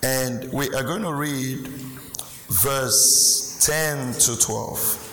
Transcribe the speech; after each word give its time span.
And 0.03 0.52
we 0.52 0.67
are 0.73 0.83
going 0.83 1.03
to 1.03 1.13
read 1.13 1.65
verse 2.49 3.57
10 3.65 4.13
to 4.13 4.38
12. 4.38 5.05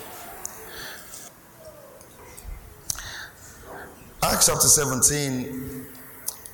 Acts 4.24 4.46
chapter 4.46 4.66
17 4.66 5.86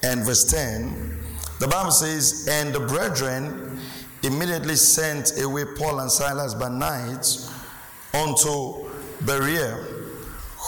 and 0.03 0.25
verse 0.27 0.45
10. 0.45 1.19
The 1.59 1.69
Bible 1.69 1.91
says, 1.91 2.47
And 2.51 2.75
the 2.75 2.81
brethren 2.81 3.79
immediately 4.23 4.77
sent 4.77 5.41
away 5.41 5.65
Paul 5.79 6.01
and 6.01 6.13
Silas 6.13 6.53
by 6.53 6.69
night 6.69 7.49
unto 8.13 8.91
Berea, 9.25 9.73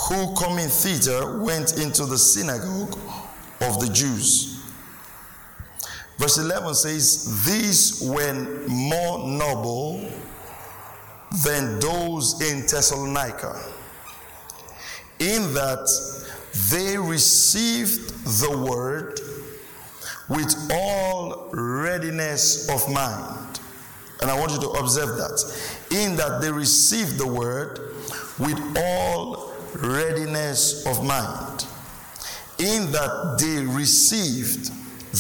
who 0.09 0.35
coming 0.35 0.69
thither 0.69 1.41
went 1.41 1.79
into 1.79 2.07
the 2.07 2.17
synagogue 2.17 2.99
of 3.65 3.81
the 3.81 3.93
Jews. 3.93 4.55
Verse 6.19 6.39
11 6.39 6.75
says, 6.75 7.45
These 7.45 8.03
were 8.09 8.35
more 8.69 9.27
noble 9.27 10.09
than 11.45 11.81
those 11.81 12.41
in 12.41 12.61
Thessalonica, 12.61 13.61
in 15.19 15.53
that 15.55 15.89
they 16.71 16.97
received 16.97 18.11
the 18.41 18.57
word 18.57 19.19
with 20.29 20.55
all 20.73 21.51
readiness 21.53 22.69
of 22.71 22.93
mind. 22.93 23.61
And 24.23 24.31
I 24.31 24.39
want 24.39 24.53
you 24.53 24.61
to 24.61 24.69
observe 24.71 25.17
that. 25.17 25.87
In 25.91 26.17
that 26.17 26.41
they 26.41 26.51
received 26.51 27.19
the 27.19 27.27
word 27.27 27.81
with 28.39 28.59
all 28.79 29.53
readiness 29.75 30.87
of 30.87 31.05
mind 31.05 31.67
in 32.59 32.91
that 32.93 33.37
they 33.39 33.65
received 33.65 34.71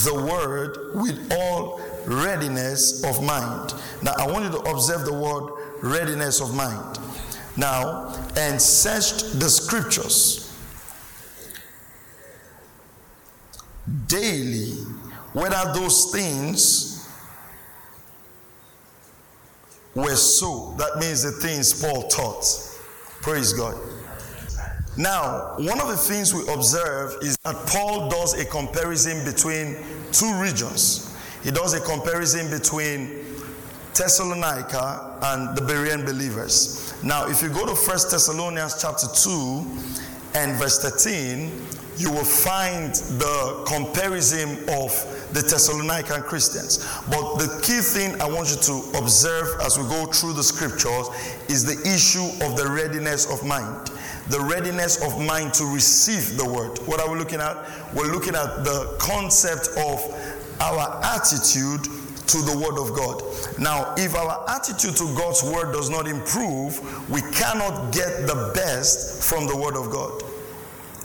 the 0.04 0.14
word 0.14 0.94
with 0.94 1.32
all 1.32 1.80
readiness 2.06 3.04
of 3.04 3.22
mind. 3.22 3.74
Now, 4.02 4.14
I 4.18 4.30
want 4.30 4.44
you 4.44 4.50
to 4.50 4.70
observe 4.70 5.04
the 5.04 5.14
word 5.14 5.52
readiness 5.82 6.40
of 6.40 6.54
mind. 6.54 6.98
Now, 7.56 8.14
and 8.36 8.60
searched 8.60 9.38
the 9.38 9.48
scriptures 9.48 10.44
daily 14.06 14.72
whether 15.32 15.72
those 15.72 16.10
things 16.12 17.08
were 19.94 20.16
so. 20.16 20.74
That 20.78 20.98
means 20.98 21.22
the 21.22 21.32
things 21.32 21.80
Paul 21.80 22.08
taught. 22.08 22.44
Praise 23.22 23.52
God. 23.52 23.76
Now, 24.96 25.54
one 25.58 25.80
of 25.80 25.88
the 25.88 25.96
things 25.96 26.32
we 26.32 26.42
observe 26.52 27.16
is 27.20 27.36
that 27.44 27.56
Paul 27.66 28.08
does 28.08 28.34
a 28.34 28.44
comparison 28.44 29.24
between 29.24 29.76
two 30.12 30.32
regions. 30.40 31.16
He 31.42 31.50
does 31.50 31.74
a 31.74 31.80
comparison 31.80 32.48
between 32.48 33.24
Thessalonica 33.92 35.18
and 35.22 35.56
the 35.56 35.62
Berean 35.62 36.06
believers. 36.06 36.94
Now, 37.02 37.28
if 37.28 37.42
you 37.42 37.48
go 37.48 37.66
to 37.66 37.72
1 37.72 37.84
Thessalonians 38.10 38.80
chapter 38.80 39.06
2 39.08 39.66
and 40.34 40.56
verse 40.56 40.78
13, 40.80 41.50
you 41.96 42.10
will 42.10 42.24
find 42.24 42.94
the 42.94 43.64
comparison 43.66 44.50
of 44.70 44.90
the 45.32 45.40
Thessalonican 45.40 46.22
Christians. 46.22 46.86
But 47.08 47.36
the 47.36 47.60
key 47.62 47.80
thing 47.80 48.20
I 48.20 48.26
want 48.26 48.50
you 48.50 48.56
to 48.62 48.98
observe 48.98 49.60
as 49.60 49.76
we 49.76 49.84
go 49.84 50.06
through 50.06 50.34
the 50.34 50.42
scriptures 50.42 51.08
is 51.48 51.64
the 51.64 51.80
issue 51.82 52.26
of 52.44 52.56
the 52.56 52.68
readiness 52.68 53.30
of 53.30 53.44
mind 53.46 53.90
the 54.28 54.40
readiness 54.40 55.02
of 55.04 55.20
mind 55.24 55.54
to 55.54 55.64
receive 55.64 56.36
the 56.36 56.44
word. 56.44 56.78
What 56.86 57.00
are 57.00 57.10
we 57.10 57.18
looking 57.18 57.40
at? 57.40 57.56
We're 57.94 58.12
looking 58.12 58.34
at 58.34 58.64
the 58.64 58.96
concept 58.98 59.68
of 59.76 60.00
our 60.60 61.00
attitude 61.04 61.84
to 62.26 62.38
the 62.38 62.56
word 62.56 62.78
of 62.80 62.96
God. 62.96 63.22
Now, 63.58 63.94
if 63.98 64.14
our 64.16 64.48
attitude 64.48 64.96
to 64.96 65.14
God's 65.14 65.42
word 65.42 65.72
does 65.72 65.90
not 65.90 66.08
improve, 66.08 66.80
we 67.10 67.20
cannot 67.32 67.92
get 67.92 68.26
the 68.26 68.52
best 68.54 69.22
from 69.22 69.46
the 69.46 69.56
word 69.56 69.76
of 69.76 69.90
God. 69.90 70.22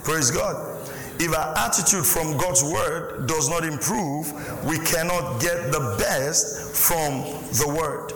Praise 0.04 0.32
God. 0.32 0.78
If 1.20 1.36
our 1.36 1.58
attitude 1.58 2.06
from 2.06 2.38
God's 2.38 2.64
word 2.64 3.28
does 3.28 3.50
not 3.50 3.66
improve, 3.66 4.32
we 4.64 4.80
cannot 4.80 5.42
get 5.42 5.74
the 5.74 5.98
best 6.00 6.74
from 6.74 7.22
the 7.60 7.68
word. 7.68 8.14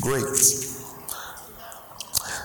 Great. 0.00 0.24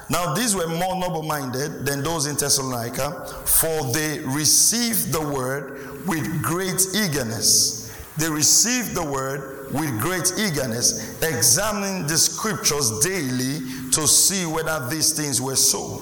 Now, 0.10 0.34
these 0.34 0.56
were 0.56 0.68
more 0.68 0.96
noble 0.96 1.22
minded 1.22 1.86
than 1.86 2.02
those 2.02 2.26
in 2.26 2.36
Thessalonica, 2.36 3.26
for 3.46 3.84
they 3.92 4.20
received 4.20 5.12
the 5.14 5.22
word 5.22 6.06
with 6.08 6.42
great 6.42 6.82
eagerness. 6.96 7.96
They 8.18 8.30
received 8.30 8.96
the 8.96 9.04
word 9.04 9.72
with 9.72 10.00
great 10.02 10.34
eagerness, 10.38 11.22
examining 11.22 12.08
the 12.08 12.18
scriptures 12.18 13.00
daily 13.00 13.60
to 13.92 14.08
see 14.08 14.48
whether 14.48 14.88
these 14.90 15.14
things 15.14 15.40
were 15.40 15.56
so. 15.56 16.02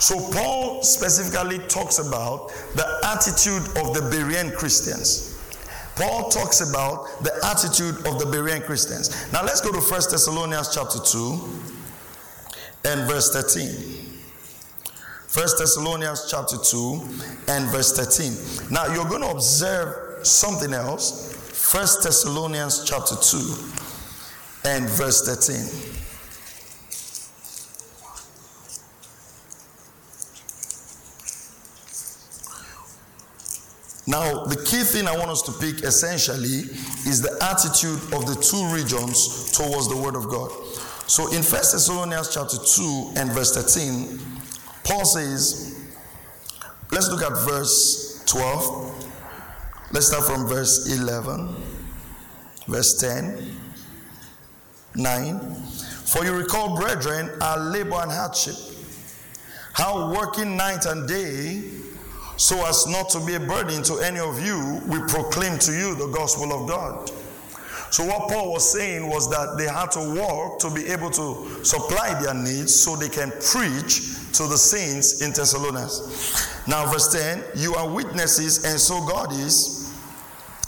So, 0.00 0.18
Paul 0.32 0.82
specifically 0.82 1.58
talks 1.68 2.00
about 2.00 2.48
the 2.74 2.86
attitude 3.04 3.62
of 3.78 3.94
the 3.94 4.00
Berean 4.10 4.54
Christians. 4.56 5.33
Paul 5.96 6.28
talks 6.28 6.60
about 6.60 7.22
the 7.22 7.32
attitude 7.44 8.06
of 8.06 8.18
the 8.18 8.24
Berean 8.24 8.64
Christians. 8.64 9.32
Now 9.32 9.44
let's 9.44 9.60
go 9.60 9.70
to 9.70 9.78
1 9.78 9.88
Thessalonians 10.10 10.74
chapter 10.74 10.98
2 10.98 11.38
and 12.84 13.08
verse 13.08 13.32
13. 13.32 14.14
1 15.32 15.46
Thessalonians 15.58 16.28
chapter 16.30 16.56
2 16.56 17.00
and 17.48 17.66
verse 17.70 17.92
13. 17.96 18.70
Now 18.70 18.92
you're 18.92 19.08
going 19.08 19.22
to 19.22 19.30
observe 19.30 20.26
something 20.26 20.72
else. 20.72 21.32
1 21.72 21.86
Thessalonians 22.02 22.84
chapter 22.84 23.16
2 23.16 23.38
and 24.64 24.88
verse 24.90 25.22
13. 25.26 26.03
Now, 34.14 34.44
the 34.44 34.54
key 34.54 34.84
thing 34.84 35.08
I 35.08 35.18
want 35.18 35.32
us 35.32 35.42
to 35.42 35.50
pick 35.50 35.82
essentially 35.82 36.70
is 37.10 37.20
the 37.20 37.36
attitude 37.42 37.98
of 38.14 38.26
the 38.26 38.36
two 38.36 38.64
regions 38.72 39.50
towards 39.50 39.88
the 39.88 39.96
Word 39.96 40.14
of 40.14 40.28
God. 40.28 40.52
So, 41.08 41.26
in 41.32 41.42
1 41.42 41.50
Thessalonians 41.50 42.32
chapter 42.32 42.56
2 42.56 43.14
and 43.16 43.32
verse 43.32 43.56
13, 43.56 44.20
Paul 44.84 45.04
says, 45.04 45.90
let's 46.92 47.10
look 47.10 47.22
at 47.22 47.32
verse 47.44 48.22
12. 48.26 49.04
Let's 49.90 50.06
start 50.06 50.22
from 50.26 50.46
verse 50.46 50.96
11, 50.96 51.52
verse 52.68 52.96
10, 53.00 53.50
9. 54.94 55.54
For 56.04 56.24
you 56.24 56.36
recall, 56.36 56.76
brethren, 56.76 57.30
our 57.40 57.58
labor 57.58 57.96
and 57.96 58.12
hardship, 58.12 58.54
how 59.72 60.14
working 60.14 60.56
night 60.56 60.86
and 60.86 61.08
day, 61.08 61.64
so 62.36 62.66
as 62.66 62.86
not 62.86 63.10
to 63.10 63.24
be 63.24 63.34
a 63.34 63.40
burden 63.40 63.82
to 63.84 63.98
any 63.98 64.18
of 64.18 64.44
you, 64.44 64.80
we 64.86 64.98
proclaim 65.08 65.58
to 65.60 65.72
you 65.72 65.94
the 65.94 66.08
gospel 66.08 66.52
of 66.52 66.68
God. 66.68 67.10
So, 67.90 68.04
what 68.04 68.28
Paul 68.28 68.50
was 68.52 68.72
saying 68.72 69.08
was 69.08 69.30
that 69.30 69.56
they 69.56 69.68
had 69.68 69.92
to 69.92 70.00
work 70.00 70.58
to 70.60 70.70
be 70.74 70.86
able 70.88 71.10
to 71.10 71.64
supply 71.64 72.20
their 72.20 72.34
needs 72.34 72.74
so 72.74 72.96
they 72.96 73.08
can 73.08 73.30
preach 73.30 74.18
to 74.32 74.48
the 74.48 74.58
saints 74.58 75.22
in 75.22 75.30
Thessalonians. 75.30 76.66
Now, 76.66 76.90
verse 76.90 77.12
10 77.12 77.44
You 77.54 77.76
are 77.76 77.88
witnesses, 77.88 78.64
and 78.64 78.80
so 78.80 79.06
God 79.06 79.32
is, 79.32 79.94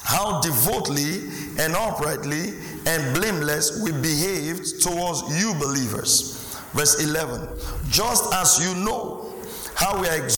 how 0.04 0.40
devoutly 0.40 1.28
and 1.58 1.74
uprightly 1.74 2.54
and 2.86 3.14
blameless 3.16 3.82
we 3.82 3.90
behaved 3.90 4.80
towards 4.80 5.22
you 5.36 5.52
believers. 5.54 6.56
Verse 6.74 7.02
11 7.02 7.48
Just 7.88 8.32
as 8.34 8.64
you 8.64 8.72
know 8.84 9.34
how 9.74 10.00
we 10.00 10.06
are 10.06 10.28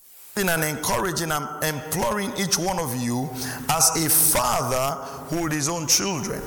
and 0.46 0.62
encouraging 0.62 1.32
and 1.32 1.46
imploring 1.64 2.32
each 2.37 2.56
one 2.56 2.79
of 2.79 2.94
you 3.02 3.29
as 3.70 3.90
a 3.96 4.08
father 4.08 5.02
who 5.29 5.49
his 5.49 5.69
own 5.69 5.87
children. 5.87 6.40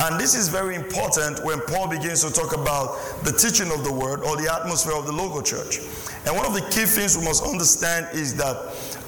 And 0.00 0.18
this 0.18 0.34
is 0.34 0.48
very 0.48 0.74
important 0.74 1.44
when 1.44 1.60
Paul 1.60 1.88
begins 1.88 2.22
to 2.24 2.32
talk 2.32 2.54
about 2.54 2.98
the 3.24 3.32
teaching 3.32 3.72
of 3.72 3.84
the 3.84 3.92
word 3.92 4.20
or 4.20 4.36
the 4.36 4.52
atmosphere 4.52 4.94
of 4.94 5.06
the 5.06 5.12
local 5.12 5.42
church. 5.42 5.78
And 6.26 6.36
one 6.36 6.44
of 6.44 6.52
the 6.52 6.60
key 6.70 6.84
things 6.84 7.16
we 7.16 7.24
must 7.24 7.44
understand 7.44 8.08
is 8.12 8.36
that, 8.36 8.56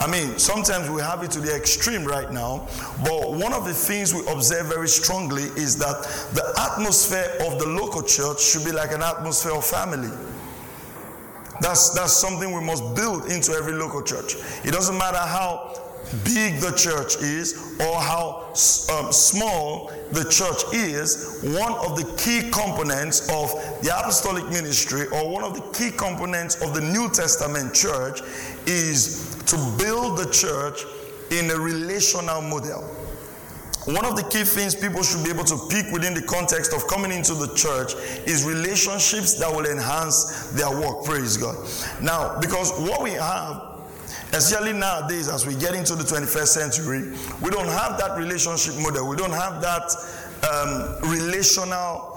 I 0.00 0.06
mean, 0.06 0.38
sometimes 0.38 0.88
we 0.88 1.02
have 1.02 1.22
it 1.22 1.30
to 1.32 1.40
the 1.40 1.54
extreme 1.54 2.04
right 2.04 2.30
now, 2.32 2.68
but 3.04 3.32
one 3.32 3.52
of 3.52 3.64
the 3.64 3.74
things 3.74 4.14
we 4.14 4.20
observe 4.32 4.66
very 4.66 4.88
strongly 4.88 5.44
is 5.56 5.76
that 5.78 6.02
the 6.32 6.70
atmosphere 6.72 7.30
of 7.46 7.58
the 7.58 7.66
local 7.66 8.02
church 8.02 8.40
should 8.40 8.64
be 8.64 8.72
like 8.72 8.92
an 8.92 9.02
atmosphere 9.02 9.52
of 9.52 9.64
family. 9.64 10.10
That's, 11.62 11.90
that's 11.90 12.12
something 12.12 12.52
we 12.52 12.60
must 12.60 12.94
build 12.96 13.30
into 13.30 13.52
every 13.52 13.72
local 13.72 14.02
church. 14.02 14.34
It 14.64 14.72
doesn't 14.72 14.98
matter 14.98 15.18
how 15.18 15.78
big 16.24 16.60
the 16.60 16.72
church 16.76 17.16
is 17.22 17.76
or 17.80 18.00
how 18.00 18.48
um, 18.92 19.12
small 19.12 19.90
the 20.10 20.24
church 20.24 20.74
is, 20.74 21.40
one 21.56 21.72
of 21.74 21.96
the 21.96 22.04
key 22.18 22.50
components 22.50 23.28
of 23.30 23.50
the 23.82 23.96
apostolic 23.96 24.44
ministry 24.50 25.06
or 25.08 25.30
one 25.30 25.44
of 25.44 25.54
the 25.54 25.62
key 25.72 25.90
components 25.96 26.60
of 26.60 26.74
the 26.74 26.80
New 26.80 27.08
Testament 27.10 27.72
church 27.72 28.20
is 28.66 29.36
to 29.46 29.56
build 29.78 30.18
the 30.18 30.30
church 30.30 30.84
in 31.30 31.50
a 31.50 31.56
relational 31.56 32.42
model. 32.42 33.01
One 33.86 34.04
of 34.04 34.16
the 34.16 34.22
key 34.22 34.44
things 34.44 34.74
people 34.74 35.02
should 35.02 35.24
be 35.24 35.30
able 35.30 35.44
to 35.44 35.58
pick 35.68 35.90
within 35.90 36.14
the 36.14 36.22
context 36.22 36.72
of 36.72 36.86
coming 36.86 37.10
into 37.10 37.34
the 37.34 37.52
church 37.54 37.94
is 38.26 38.44
relationships 38.44 39.34
that 39.34 39.50
will 39.50 39.66
enhance 39.66 40.50
their 40.52 40.70
work. 40.70 41.04
Praise 41.04 41.36
God. 41.36 41.56
Now, 42.00 42.38
because 42.40 42.70
what 42.78 43.02
we 43.02 43.10
have 43.12 43.72
Especially 44.34 44.72
nowadays, 44.72 45.28
as 45.28 45.46
we 45.46 45.54
get 45.54 45.74
into 45.74 45.94
the 45.94 46.04
21st 46.04 46.46
century, 46.46 47.12
we 47.42 47.50
don't 47.50 47.68
have 47.68 47.98
that 47.98 48.16
relationship 48.16 48.74
model. 48.76 49.06
We 49.06 49.14
don't 49.14 49.32
have 49.32 49.60
that 49.60 49.92
um, 50.50 51.10
relational 51.10 52.11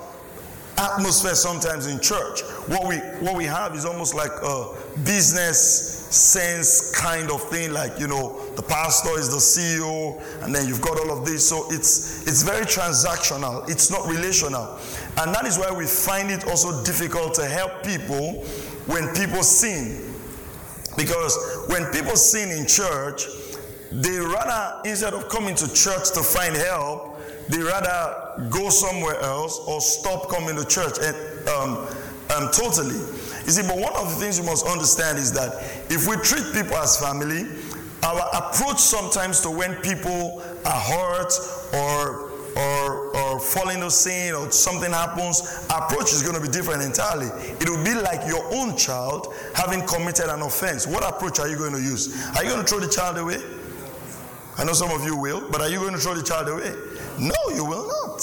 atmosphere 0.78 1.36
sometimes 1.36 1.88
in 1.88 2.00
church. 2.00 2.42
What 2.68 2.88
we 2.88 2.98
what 3.26 3.36
we 3.36 3.46
have 3.46 3.76
is 3.76 3.86
almost 3.86 4.14
like 4.14 4.32
a 4.44 4.74
business 5.04 6.06
sense 6.16 6.92
kind 6.92 7.32
of 7.32 7.42
thing, 7.50 7.74
like 7.74 8.00
you 8.00 8.08
know, 8.08 8.40
the 8.56 8.64
pastor 8.64 9.18
is 9.18 9.30
the 9.30 9.38
CEO, 9.38 10.22
and 10.44 10.54
then 10.54 10.68
you've 10.68 10.82
got 10.82 11.00
all 11.00 11.18
of 11.18 11.26
this. 11.26 11.48
So 11.48 11.66
it's 11.70 12.28
it's 12.28 12.44
very 12.44 12.66
transactional. 12.66 13.70
It's 13.70 13.90
not 13.90 14.08
relational, 14.08 14.80
and 15.18 15.34
that 15.34 15.46
is 15.46 15.58
why 15.58 15.72
we 15.72 15.86
find 15.86 16.32
it 16.32 16.48
also 16.48 16.84
difficult 16.84 17.34
to 17.36 17.46
help 17.46 17.84
people 17.84 18.44
when 18.88 19.14
people 19.16 19.44
sin 19.44 20.14
because 20.98 21.38
when 21.68 21.86
people 21.92 22.16
sin 22.16 22.52
in 22.52 22.66
church, 22.66 23.26
they 23.92 24.18
rather, 24.18 24.82
instead 24.90 25.14
of 25.14 25.30
coming 25.30 25.56
to 25.56 25.74
church 25.74 26.12
to 26.14 26.22
find 26.22 26.56
help, 26.56 27.20
they 27.50 27.60
rather 27.60 28.25
go 28.50 28.70
somewhere 28.70 29.20
else 29.22 29.60
or 29.68 29.82
stop 29.82 30.30
coming 30.30 30.56
to 30.56 30.66
church 30.66 30.98
and, 31.02 31.16
um, 31.50 31.88
um, 32.36 32.50
totally. 32.52 32.96
You 33.46 33.52
see, 33.52 33.62
but 33.62 33.78
one 33.78 33.94
of 33.96 34.10
the 34.10 34.16
things 34.16 34.40
you 34.40 34.46
must 34.46 34.66
understand 34.66 35.18
is 35.18 35.32
that 35.34 35.54
if 35.92 36.08
we 36.08 36.16
treat 36.18 36.54
people 36.54 36.76
as 36.78 37.00
family, 37.00 37.46
our 38.04 38.22
approach 38.34 38.80
sometimes 38.80 39.42
to 39.42 39.52
when 39.52 39.76
people 39.76 40.42
are 40.66 40.72
hurt 40.72 41.34
or 41.74 42.32
or, 42.56 43.16
or 43.18 43.40
fall 43.40 43.70
into 43.70 43.92
sin 43.92 44.34
or 44.34 44.50
something 44.52 44.92
happens, 44.92 45.68
approach 45.70 46.14
is 46.14 46.24
going 46.24 46.36
to 46.36 46.42
be 46.42 46.48
different 46.48 46.82
entirely. 46.82 47.28
It 47.60 47.70
will 47.70 47.84
be 47.84 47.94
like 47.94 48.26
your 48.28 48.44
own 48.54 48.78
child 48.78 49.34
having 49.54 49.86
committed 49.86 50.28
an 50.28 50.42
offense. 50.42 50.88
What 50.88 51.04
approach 51.04 51.40
are 51.40 51.50
you 51.50 51.58
going 51.58 51.74
to 51.74 51.82
use? 51.82 52.16
Are 52.38 52.44
you 52.44 52.50
going 52.50 52.62
to 52.62 52.68
throw 52.68 52.80
the 52.80 52.88
child 52.88 53.18
away? 53.18 53.44
I 54.58 54.64
know 54.64 54.72
some 54.72 54.90
of 54.92 55.04
you 55.04 55.18
will, 55.18 55.50
but 55.52 55.60
are 55.60 55.68
you 55.68 55.80
going 55.80 55.94
to 55.94 56.00
throw 56.00 56.14
the 56.14 56.24
child 56.24 56.48
away? 56.48 56.74
No, 57.20 57.36
you 57.54 57.66
will 57.66 57.88
not. 57.88 58.22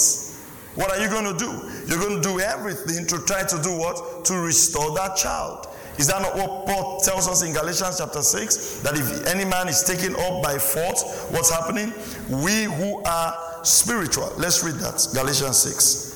What 0.75 0.91
are 0.91 1.01
you 1.01 1.09
going 1.09 1.31
to 1.31 1.37
do? 1.37 1.51
You're 1.87 1.99
going 1.99 2.21
to 2.21 2.27
do 2.27 2.39
everything 2.39 3.05
to 3.07 3.19
try 3.25 3.43
to 3.43 3.61
do 3.61 3.77
what? 3.77 4.25
To 4.25 4.35
restore 4.35 4.93
that 4.95 5.15
child. 5.15 5.67
Is 5.97 6.07
that 6.07 6.21
not 6.21 6.35
what 6.35 6.65
Paul 6.65 6.99
tells 7.01 7.27
us 7.27 7.43
in 7.43 7.53
Galatians 7.53 7.99
chapter 7.99 8.23
6? 8.23 8.79
That 8.79 8.97
if 8.97 9.27
any 9.27 9.45
man 9.45 9.67
is 9.67 9.83
taken 9.83 10.15
up 10.15 10.41
by 10.41 10.57
fault, 10.57 11.03
what's 11.29 11.51
happening? 11.51 11.93
We 12.29 12.63
who 12.63 13.03
are 13.03 13.37
spiritual. 13.63 14.31
Let's 14.37 14.63
read 14.63 14.75
that. 14.75 15.07
Galatians 15.13 15.57
6. 15.57 16.13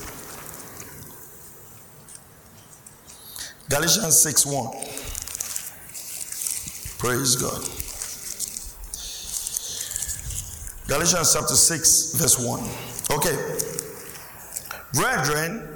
Galatians 3.69 4.19
6 4.19 4.45
1. 4.45 4.67
Praise 6.97 7.35
God. 7.35 7.76
Galatians 10.87 11.33
chapter 11.33 11.55
6, 11.55 12.13
verse 12.13 12.39
1. 12.39 12.59
Okay. 13.17 13.35
Brethren, 14.93 15.67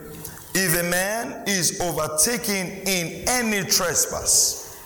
if 0.56 0.80
a 0.80 0.84
man 0.84 1.44
is 1.48 1.82
overtaken 1.82 2.68
in 2.88 3.28
any 3.28 3.68
trespass, 3.68 4.80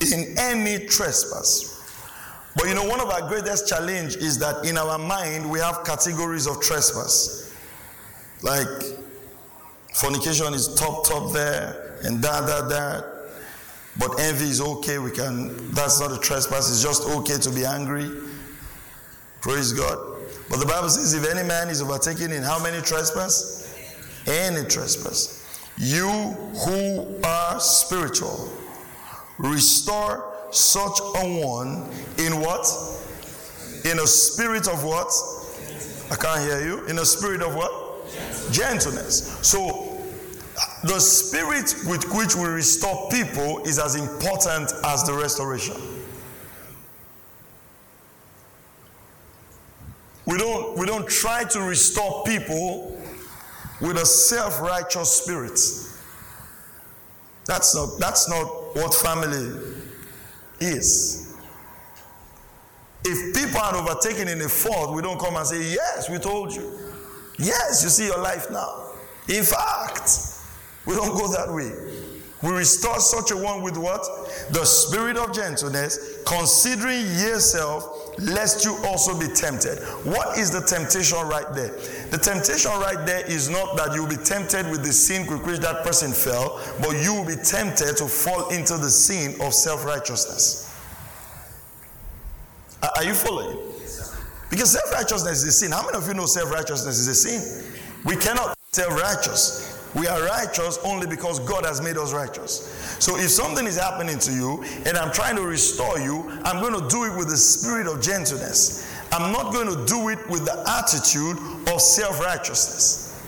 in 0.00 0.34
any 0.38 0.86
trespass, 0.86 1.76
but 2.56 2.68
you 2.68 2.74
know, 2.74 2.84
one 2.84 3.00
of 3.00 3.10
our 3.10 3.28
greatest 3.28 3.68
challenge 3.68 4.16
is 4.16 4.38
that 4.38 4.64
in 4.64 4.78
our 4.78 4.98
mind 4.98 5.48
we 5.48 5.58
have 5.60 5.84
categories 5.84 6.46
of 6.46 6.60
trespass. 6.60 7.54
Like 8.42 8.66
fornication 9.94 10.54
is 10.54 10.74
top, 10.74 11.06
top 11.06 11.32
there, 11.34 11.98
and 12.02 12.22
that, 12.22 12.46
that, 12.46 12.68
that. 12.70 13.04
But 13.98 14.18
envy 14.20 14.46
is 14.46 14.62
okay. 14.62 14.98
We 14.98 15.10
can. 15.10 15.70
That's 15.72 16.00
not 16.00 16.12
a 16.12 16.18
trespass. 16.18 16.70
It's 16.70 16.82
just 16.82 17.06
okay 17.06 17.36
to 17.36 17.50
be 17.50 17.66
angry. 17.66 18.10
Praise 19.40 19.72
God. 19.72 19.98
But 20.48 20.58
the 20.58 20.66
Bible 20.66 20.88
says, 20.88 21.14
if 21.14 21.28
any 21.30 21.46
man 21.46 21.68
is 21.68 21.80
overtaken 21.80 22.32
in 22.32 22.42
how 22.42 22.62
many 22.62 22.80
trespass? 22.82 23.72
Any 24.26 24.66
trespass. 24.68 25.40
You 25.78 26.08
who 26.08 27.20
are 27.24 27.58
spiritual, 27.60 28.52
restore 29.38 30.34
such 30.50 31.00
a 31.00 31.44
one 31.44 31.88
in 32.18 32.40
what? 32.40 32.66
In 33.84 33.98
a 34.00 34.06
spirit 34.06 34.68
of 34.68 34.84
what? 34.84 35.10
I 36.10 36.16
can't 36.16 36.40
hear 36.40 36.62
you. 36.62 36.84
In 36.86 36.98
a 36.98 37.04
spirit 37.04 37.40
of 37.40 37.54
what? 37.54 37.70
Gentleness. 38.52 39.38
So, 39.42 39.96
the 40.84 40.98
spirit 40.98 41.74
with 41.86 42.04
which 42.12 42.34
we 42.34 42.44
restore 42.44 43.08
people 43.10 43.60
is 43.60 43.78
as 43.78 43.94
important 43.94 44.72
as 44.84 45.04
the 45.04 45.14
restoration. 45.14 45.76
We 50.26 50.38
don't, 50.38 50.78
we 50.78 50.86
don't 50.86 51.08
try 51.08 51.44
to 51.44 51.60
restore 51.62 52.24
people 52.24 53.00
with 53.80 53.96
a 53.96 54.06
self 54.06 54.60
righteous 54.60 55.10
spirit. 55.10 55.58
That's 57.46 57.74
not, 57.74 57.98
that's 57.98 58.28
not 58.28 58.46
what 58.76 58.94
family 58.94 59.74
is. 60.60 61.36
If 63.04 63.34
people 63.34 63.60
are 63.60 63.76
overtaken 63.76 64.28
in 64.28 64.42
a 64.42 64.48
fault, 64.48 64.94
we 64.94 65.02
don't 65.02 65.18
come 65.18 65.36
and 65.36 65.46
say, 65.46 65.72
Yes, 65.72 66.10
we 66.10 66.18
told 66.18 66.54
you. 66.54 66.78
Yes, 67.38 67.82
you 67.82 67.88
see 67.88 68.06
your 68.06 68.18
life 68.18 68.50
now. 68.50 68.90
In 69.28 69.42
fact, 69.42 70.10
we 70.86 70.94
don't 70.94 71.16
go 71.16 71.32
that 71.32 71.52
way. 71.52 71.72
We 72.42 72.56
restore 72.56 73.00
such 73.00 73.30
a 73.30 73.36
one 73.36 73.62
with 73.62 73.76
what? 73.76 74.02
The 74.50 74.64
spirit 74.64 75.16
of 75.16 75.32
gentleness, 75.34 76.22
considering 76.26 77.02
yourself, 77.02 77.99
lest 78.18 78.64
you 78.64 78.76
also 78.84 79.18
be 79.18 79.28
tempted. 79.28 79.78
What 80.04 80.38
is 80.38 80.50
the 80.50 80.60
temptation 80.60 81.18
right 81.28 81.46
there? 81.54 81.70
The 82.10 82.18
temptation 82.18 82.70
right 82.72 83.06
there 83.06 83.24
is 83.26 83.48
not 83.48 83.76
that 83.76 83.94
you 83.94 84.02
will 84.02 84.10
be 84.10 84.22
tempted 84.22 84.70
with 84.70 84.84
the 84.84 84.92
sin 84.92 85.26
with 85.26 85.46
which 85.46 85.60
that 85.60 85.84
person 85.84 86.12
fell, 86.12 86.60
but 86.80 87.02
you 87.02 87.14
will 87.14 87.26
be 87.26 87.36
tempted 87.36 87.96
to 87.96 88.06
fall 88.06 88.50
into 88.50 88.76
the 88.76 88.90
sin 88.90 89.40
of 89.40 89.54
self 89.54 89.84
righteousness. 89.84 90.66
Are 92.96 93.04
you 93.04 93.14
following? 93.14 93.58
Because 94.50 94.72
self 94.72 94.92
righteousness 94.92 95.42
is 95.42 95.44
a 95.44 95.52
sin. 95.52 95.72
How 95.72 95.84
many 95.84 95.96
of 95.96 96.06
you 96.06 96.14
know 96.14 96.26
self 96.26 96.50
righteousness 96.50 96.98
is 96.98 97.08
a 97.08 97.14
sin? 97.14 97.72
We 98.04 98.16
cannot 98.16 98.56
self 98.72 99.00
righteous. 99.00 99.79
We 99.94 100.06
are 100.06 100.22
righteous 100.24 100.78
only 100.84 101.06
because 101.06 101.40
God 101.40 101.64
has 101.64 101.80
made 101.80 101.96
us 101.96 102.12
righteous. 102.12 102.96
So 103.00 103.18
if 103.18 103.30
something 103.30 103.66
is 103.66 103.76
happening 103.76 104.18
to 104.20 104.32
you 104.32 104.62
and 104.86 104.96
I'm 104.96 105.12
trying 105.12 105.36
to 105.36 105.42
restore 105.42 105.98
you, 105.98 106.30
I'm 106.44 106.60
going 106.60 106.80
to 106.80 106.88
do 106.88 107.04
it 107.04 107.16
with 107.16 107.28
the 107.28 107.36
spirit 107.36 107.86
of 107.86 108.00
gentleness. 108.00 108.88
I'm 109.12 109.32
not 109.32 109.52
going 109.52 109.66
to 109.66 109.84
do 109.86 110.08
it 110.10 110.18
with 110.30 110.44
the 110.44 110.64
attitude 110.78 111.38
of 111.72 111.80
self 111.80 112.20
righteousness. 112.20 113.20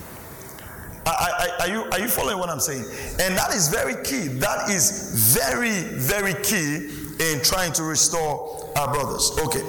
are, 1.05 1.69
you, 1.69 1.83
are 1.91 1.99
you 1.99 2.07
following 2.07 2.39
what 2.39 2.49
I'm 2.49 2.61
saying? 2.61 2.85
And 3.21 3.37
that 3.37 3.53
is 3.55 3.69
very 3.69 3.95
key. 4.05 4.29
That 4.29 4.71
is 4.71 5.35
very, 5.35 5.83
very 5.99 6.35
key 6.45 6.91
in 7.19 7.43
trying 7.43 7.73
to 7.73 7.83
restore 7.83 8.71
our 8.77 8.93
brothers. 8.93 9.37
Okay. 9.47 9.63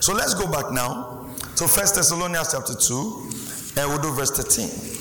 So 0.00 0.14
let's 0.14 0.34
go 0.34 0.50
back 0.50 0.72
now 0.72 1.28
to 1.56 1.68
First 1.68 1.94
Thessalonians 1.94 2.52
chapter 2.52 2.74
2, 2.74 3.80
and 3.80 3.88
we'll 3.90 4.02
do 4.02 4.12
verse 4.12 4.30
13. 4.30 4.99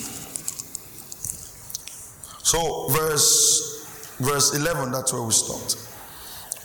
So 2.49 2.87
verse 2.87 4.15
verse 4.17 4.55
11, 4.55 4.91
that's 4.91 5.13
where 5.13 5.21
we 5.21 5.31
start. 5.31 5.75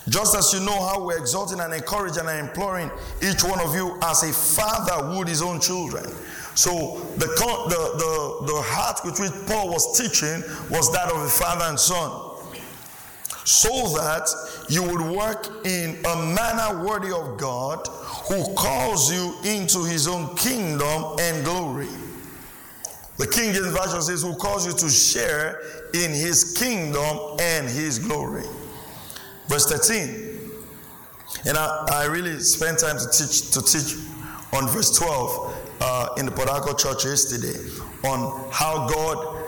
Just 0.08 0.34
as 0.34 0.50
you 0.54 0.60
know 0.64 0.82
how 0.82 1.04
we're 1.04 1.18
exalting 1.18 1.60
and 1.60 1.74
encouraging 1.74 2.26
and 2.26 2.48
imploring 2.48 2.90
each 3.22 3.44
one 3.44 3.60
of 3.60 3.74
you 3.74 3.98
as 4.02 4.22
a 4.22 4.32
father 4.32 5.14
would 5.14 5.28
his 5.28 5.42
own 5.42 5.60
children. 5.60 6.06
So 6.54 7.00
the, 7.18 7.26
the, 7.26 7.76
the, 7.98 8.46
the 8.46 8.62
heart 8.62 9.00
with 9.04 9.20
which 9.20 9.32
Paul 9.46 9.68
was 9.68 9.98
teaching 9.98 10.42
was 10.70 10.90
that 10.94 11.12
of 11.12 11.20
a 11.20 11.28
father 11.28 11.66
and 11.66 11.78
son. 11.78 12.30
So 13.44 13.68
that 13.98 14.26
you 14.70 14.82
would 14.84 15.02
work 15.02 15.66
in 15.66 16.02
a 16.06 16.16
manner 16.16 16.82
worthy 16.82 17.12
of 17.12 17.36
God 17.36 17.86
who 18.28 18.54
calls 18.54 19.12
you 19.12 19.34
into 19.44 19.84
his 19.84 20.08
own 20.08 20.34
kingdom 20.34 21.16
and 21.20 21.44
glory. 21.44 21.88
The 23.16 23.26
King 23.28 23.52
James 23.52 23.68
Version 23.68 24.02
says, 24.02 24.22
who 24.22 24.34
calls 24.34 24.66
you 24.66 24.72
to 24.72 24.88
share 24.88 25.60
in 25.94 26.10
his 26.10 26.56
kingdom 26.58 27.36
and 27.40 27.68
his 27.68 27.98
glory. 27.98 28.44
Verse 29.46 29.66
13. 29.66 30.40
And 31.46 31.56
I, 31.56 31.86
I 31.92 32.04
really 32.06 32.40
spent 32.40 32.80
time 32.80 32.96
to 32.98 33.08
teach 33.10 33.50
to 33.52 33.62
teach 33.62 33.96
on 34.52 34.68
verse 34.68 34.96
12 34.96 35.56
uh, 35.80 36.08
in 36.16 36.26
the 36.26 36.32
Harcourt 36.32 36.78
church 36.78 37.04
yesterday 37.04 37.58
on 38.04 38.48
how 38.50 38.88
God, 38.88 39.42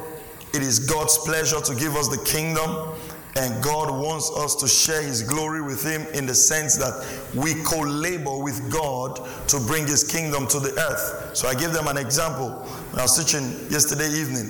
it 0.55 0.63
is 0.63 0.79
God's 0.79 1.19
pleasure 1.19 1.61
to 1.61 1.75
give 1.75 1.97
us 1.97 2.09
the 2.09 2.23
kingdom 2.25 2.95
and 3.37 3.63
God 3.63 3.91
wants 3.91 4.31
us 4.37 4.55
to 4.57 4.67
share 4.67 5.03
His 5.03 5.23
glory 5.23 5.61
with 5.61 5.85
Him 5.85 6.07
in 6.15 6.25
the 6.25 6.35
sense 6.35 6.77
that 6.77 7.07
we 7.35 7.55
co 7.65 7.81
labor 7.81 8.39
with 8.39 8.73
God 8.73 9.21
to 9.49 9.61
bring 9.61 9.87
His 9.87 10.03
kingdom 10.03 10.47
to 10.49 10.59
the 10.59 10.73
earth. 10.81 11.37
So 11.37 11.47
I 11.47 11.55
gave 11.55 11.73
them 11.73 11.87
an 11.87 11.99
example 11.99 12.67
I 12.95 13.03
was 13.03 13.17
teaching 13.23 13.45
yesterday 13.71 14.09
evening. 14.09 14.49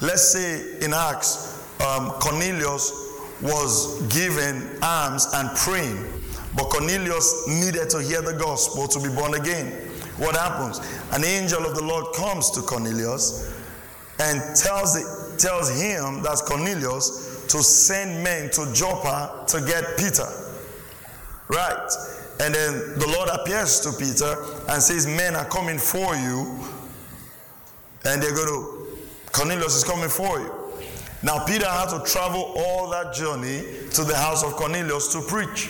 Let's 0.00 0.30
say 0.30 0.78
in 0.80 0.94
Acts, 0.94 1.60
um, 1.80 2.10
Cornelius 2.20 2.92
was 3.42 4.00
given 4.14 4.78
alms 4.80 5.26
and 5.34 5.50
praying, 5.56 6.06
but 6.56 6.64
Cornelius 6.70 7.48
needed 7.48 7.90
to 7.90 8.00
hear 8.00 8.22
the 8.22 8.34
gospel 8.34 8.86
to 8.86 9.00
be 9.00 9.12
born 9.14 9.34
again. 9.34 9.72
What 10.18 10.36
happens? 10.36 10.78
An 11.12 11.24
angel 11.24 11.64
of 11.64 11.74
the 11.74 11.82
Lord 11.82 12.14
comes 12.14 12.50
to 12.52 12.60
Cornelius 12.60 13.52
and 14.20 14.38
tells, 14.54 14.94
the, 14.94 15.36
tells 15.38 15.70
him, 15.80 16.22
that's 16.22 16.42
Cornelius, 16.42 17.29
to 17.50 17.62
send 17.64 18.22
men 18.22 18.48
to 18.50 18.72
Joppa 18.72 19.44
to 19.48 19.60
get 19.60 19.96
Peter. 19.98 20.26
Right? 21.48 21.90
And 22.38 22.54
then 22.54 22.98
the 22.98 23.08
Lord 23.08 23.28
appears 23.28 23.80
to 23.80 23.92
Peter 23.92 24.34
and 24.68 24.80
says, 24.80 25.06
Men 25.06 25.34
are 25.34 25.44
coming 25.46 25.76
for 25.76 26.14
you. 26.14 26.58
And 28.04 28.22
they're 28.22 28.34
going 28.34 28.46
to, 28.46 28.98
Cornelius 29.32 29.76
is 29.76 29.84
coming 29.84 30.08
for 30.08 30.38
you. 30.38 30.54
Now, 31.22 31.44
Peter 31.44 31.66
had 31.66 31.90
to 31.90 32.02
travel 32.10 32.54
all 32.56 32.88
that 32.90 33.12
journey 33.12 33.62
to 33.90 34.04
the 34.04 34.16
house 34.16 34.42
of 34.42 34.52
Cornelius 34.52 35.12
to 35.12 35.20
preach. 35.20 35.68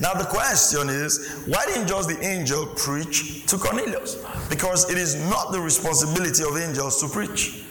Now, 0.00 0.12
the 0.12 0.24
question 0.24 0.88
is 0.90 1.44
why 1.46 1.64
didn't 1.66 1.86
just 1.86 2.08
the 2.08 2.20
angel 2.22 2.66
preach 2.76 3.46
to 3.46 3.56
Cornelius? 3.56 4.16
Because 4.50 4.90
it 4.90 4.98
is 4.98 5.14
not 5.30 5.52
the 5.52 5.60
responsibility 5.60 6.42
of 6.44 6.58
angels 6.58 7.00
to 7.00 7.08
preach. 7.08 7.64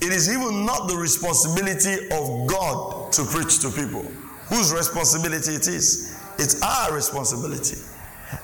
It 0.00 0.12
is 0.12 0.30
even 0.32 0.64
not 0.64 0.88
the 0.88 0.96
responsibility 0.96 2.06
of 2.10 2.46
God 2.46 3.12
to 3.12 3.24
preach 3.24 3.60
to 3.60 3.70
people. 3.70 4.02
Whose 4.48 4.72
responsibility 4.72 5.52
it 5.52 5.66
is? 5.66 6.16
It's 6.38 6.62
our 6.62 6.94
responsibility. 6.94 7.76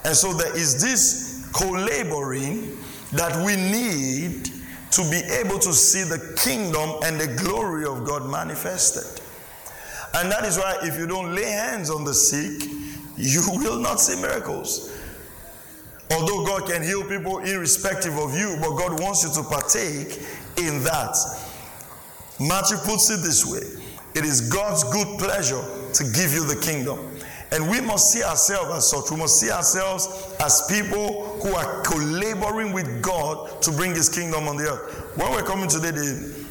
And 0.04 0.16
so 0.16 0.32
there 0.32 0.54
is 0.56 0.82
this 0.82 1.48
co 1.52 1.70
laboring 1.70 2.76
that 3.12 3.44
we 3.44 3.56
need 3.56 4.50
to 4.90 5.10
be 5.10 5.22
able 5.32 5.58
to 5.60 5.72
see 5.72 6.02
the 6.02 6.34
kingdom 6.42 6.90
and 7.04 7.20
the 7.20 7.28
glory 7.42 7.84
of 7.84 8.04
God 8.04 8.28
manifested. 8.28 9.22
And 10.14 10.30
that 10.30 10.44
is 10.44 10.58
why 10.58 10.78
if 10.82 10.98
you 10.98 11.06
don't 11.06 11.34
lay 11.34 11.50
hands 11.50 11.90
on 11.90 12.04
the 12.04 12.14
sick, 12.14 12.68
you 13.16 13.42
will 13.48 13.78
not 13.78 14.00
see 14.00 14.20
miracles. 14.20 14.90
Although 16.14 16.44
God 16.46 16.68
can 16.68 16.82
heal 16.82 17.02
people 17.02 17.38
irrespective 17.38 18.16
of 18.16 18.38
you, 18.38 18.56
but 18.60 18.76
God 18.76 19.00
wants 19.00 19.24
you 19.24 19.42
to 19.42 19.48
partake 19.48 20.20
in 20.56 20.82
that. 20.84 21.16
Matthew 22.38 22.76
puts 22.78 23.10
it 23.10 23.20
this 23.22 23.44
way 23.44 23.62
it 24.14 24.24
is 24.24 24.48
God's 24.48 24.84
good 24.84 25.18
pleasure 25.18 25.62
to 25.92 26.04
give 26.12 26.32
you 26.32 26.46
the 26.46 26.60
kingdom. 26.62 26.98
And 27.50 27.68
we 27.68 27.80
must 27.80 28.12
see 28.12 28.22
ourselves 28.22 28.70
as 28.70 28.90
such. 28.90 29.10
We 29.10 29.16
must 29.16 29.40
see 29.40 29.50
ourselves 29.50 30.34
as 30.40 30.66
people 30.68 31.38
who 31.42 31.52
are 31.54 31.82
collaborating 31.82 32.72
with 32.72 33.02
God 33.02 33.60
to 33.62 33.72
bring 33.72 33.94
His 33.94 34.08
kingdom 34.08 34.48
on 34.48 34.56
the 34.56 34.70
earth. 34.70 35.16
When 35.16 35.30
we're 35.32 35.42
coming 35.42 35.68
today, 35.68 35.90
they 35.90 36.44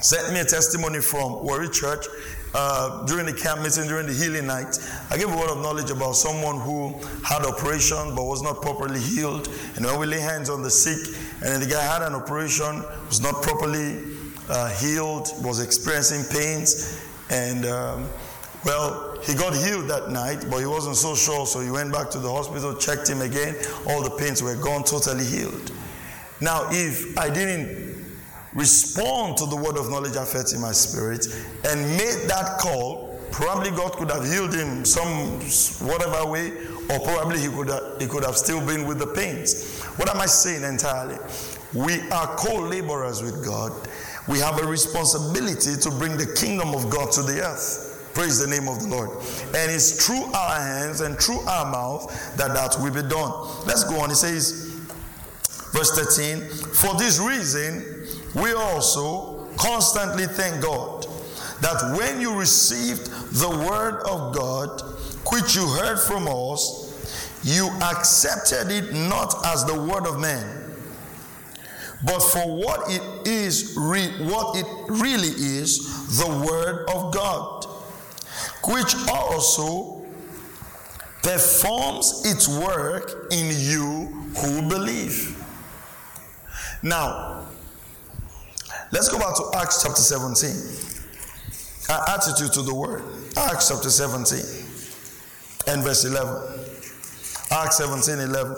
sent 0.00 0.32
me 0.32 0.40
a 0.40 0.44
testimony 0.44 1.00
from 1.00 1.44
Warri 1.44 1.70
Church 1.70 2.06
uh, 2.54 3.04
during 3.04 3.26
the 3.26 3.32
camp 3.32 3.60
meeting, 3.62 3.86
during 3.86 4.06
the 4.06 4.12
healing 4.12 4.46
night. 4.46 4.78
I 5.10 5.18
gave 5.18 5.30
a 5.30 5.36
word 5.36 5.50
of 5.50 5.58
knowledge 5.58 5.90
about 5.90 6.12
someone 6.12 6.60
who 6.60 6.94
had 7.24 7.44
operation 7.44 8.14
but 8.14 8.24
was 8.24 8.42
not 8.42 8.62
properly 8.62 9.00
healed. 9.00 9.48
And 9.76 9.84
when 9.84 9.98
we 9.98 10.06
lay 10.06 10.20
hands 10.20 10.48
on 10.48 10.62
the 10.62 10.70
sick, 10.70 11.14
and 11.44 11.62
the 11.62 11.66
guy 11.66 11.82
had 11.82 12.02
an 12.02 12.14
operation, 12.14 12.82
was 13.08 13.20
not 13.20 13.42
properly 13.42 14.02
uh, 14.48 14.70
healed, 14.76 15.28
was 15.42 15.60
experiencing 15.60 16.24
pains, 16.30 17.02
and 17.30 17.66
um, 17.66 18.08
well, 18.64 19.18
he 19.22 19.34
got 19.34 19.54
healed 19.54 19.88
that 19.88 20.10
night, 20.10 20.46
but 20.50 20.58
he 20.58 20.66
wasn't 20.66 20.96
so 20.96 21.14
sure, 21.14 21.46
so 21.46 21.60
he 21.60 21.70
went 21.70 21.92
back 21.92 22.08
to 22.10 22.18
the 22.18 22.30
hospital, 22.30 22.74
checked 22.74 23.08
him 23.08 23.20
again. 23.20 23.56
All 23.88 24.02
the 24.02 24.10
pains 24.10 24.42
were 24.42 24.56
gone, 24.56 24.84
totally 24.84 25.24
healed. 25.24 25.72
Now, 26.40 26.68
if 26.70 27.16
I 27.18 27.30
didn't 27.30 27.93
respond 28.54 29.36
to 29.38 29.46
the 29.46 29.56
word 29.56 29.76
of 29.76 29.90
knowledge 29.90 30.16
I 30.16 30.24
felt 30.24 30.52
in 30.52 30.60
my 30.60 30.72
spirit 30.72 31.26
and 31.64 31.80
made 31.96 32.28
that 32.28 32.58
call, 32.58 33.18
probably 33.30 33.70
God 33.70 33.92
could 33.92 34.10
have 34.10 34.24
healed 34.24 34.54
him 34.54 34.84
some 34.84 35.40
whatever 35.86 36.30
way, 36.30 36.52
or 36.90 37.00
probably 37.00 37.40
he 37.40 37.48
could 37.48 37.68
have, 37.68 38.00
he 38.00 38.06
could 38.06 38.24
have 38.24 38.36
still 38.36 38.64
been 38.64 38.86
with 38.86 38.98
the 38.98 39.08
pains. 39.08 39.82
What 39.96 40.08
am 40.08 40.20
I 40.20 40.26
saying 40.26 40.62
entirely? 40.62 41.18
We 41.74 42.00
are 42.10 42.28
co-laborers 42.36 43.22
with 43.22 43.44
God 43.44 43.72
we 44.26 44.38
have 44.38 44.62
a 44.62 44.66
responsibility 44.66 45.76
to 45.76 45.90
bring 45.90 46.16
the 46.16 46.32
kingdom 46.34 46.74
of 46.74 46.88
God 46.88 47.12
to 47.12 47.22
the 47.22 47.42
earth. 47.42 48.10
Praise 48.14 48.38
the 48.38 48.46
name 48.46 48.68
of 48.68 48.80
the 48.80 48.88
Lord. 48.88 49.10
And 49.54 49.70
it's 49.70 50.06
through 50.06 50.24
our 50.32 50.60
hands 50.60 51.00
and 51.00 51.18
through 51.18 51.40
our 51.40 51.70
mouth 51.70 52.36
that 52.36 52.54
that 52.54 52.76
will 52.80 52.92
be 52.92 53.06
done. 53.06 53.32
Let's 53.66 53.84
go 53.84 54.00
on. 54.00 54.08
He 54.08 54.14
says, 54.14 54.70
verse 55.72 55.90
13, 55.90 56.40
for 56.72 56.94
this 56.96 57.18
reason, 57.18 57.93
we 58.34 58.52
also 58.52 59.46
constantly 59.56 60.26
thank 60.26 60.62
God 60.62 61.06
that 61.60 61.96
when 61.98 62.20
you 62.20 62.38
received 62.38 63.06
the 63.32 63.48
word 63.48 64.00
of 64.06 64.34
God, 64.34 64.80
which 65.32 65.54
you 65.54 65.66
heard 65.68 65.98
from 65.98 66.26
us, 66.28 66.82
you 67.42 67.68
accepted 67.82 68.70
it 68.70 68.92
not 68.92 69.34
as 69.46 69.64
the 69.64 69.74
word 69.80 70.06
of 70.06 70.20
man 70.20 70.64
but 72.04 72.20
for 72.20 72.56
what 72.56 72.90
it 72.90 73.26
is, 73.26 73.74
re- 73.78 74.12
what 74.24 74.56
it 74.56 74.66
really 74.88 75.28
is, 75.28 76.18
the 76.18 76.28
Word 76.28 76.86
of 76.90 77.14
God, 77.14 77.64
which 78.68 78.94
also 79.08 80.04
performs 81.22 82.22
its 82.26 82.46
work 82.46 83.28
in 83.30 83.46
you 83.48 84.28
who 84.36 84.68
believe. 84.68 85.42
Now, 86.82 87.43
let's 88.94 89.08
go 89.08 89.18
back 89.18 89.34
to 89.34 89.50
Acts 89.58 89.82
chapter 89.82 90.00
17. 90.00 90.54
Our 91.90 92.08
attitude 92.10 92.52
to 92.52 92.62
the 92.62 92.72
Word. 92.72 93.02
Acts 93.36 93.68
chapter 93.68 93.90
17 93.90 94.38
and 95.66 95.82
verse 95.82 96.04
11. 96.04 96.60
Acts 97.50 97.78
17 97.78 98.20
11. 98.20 98.54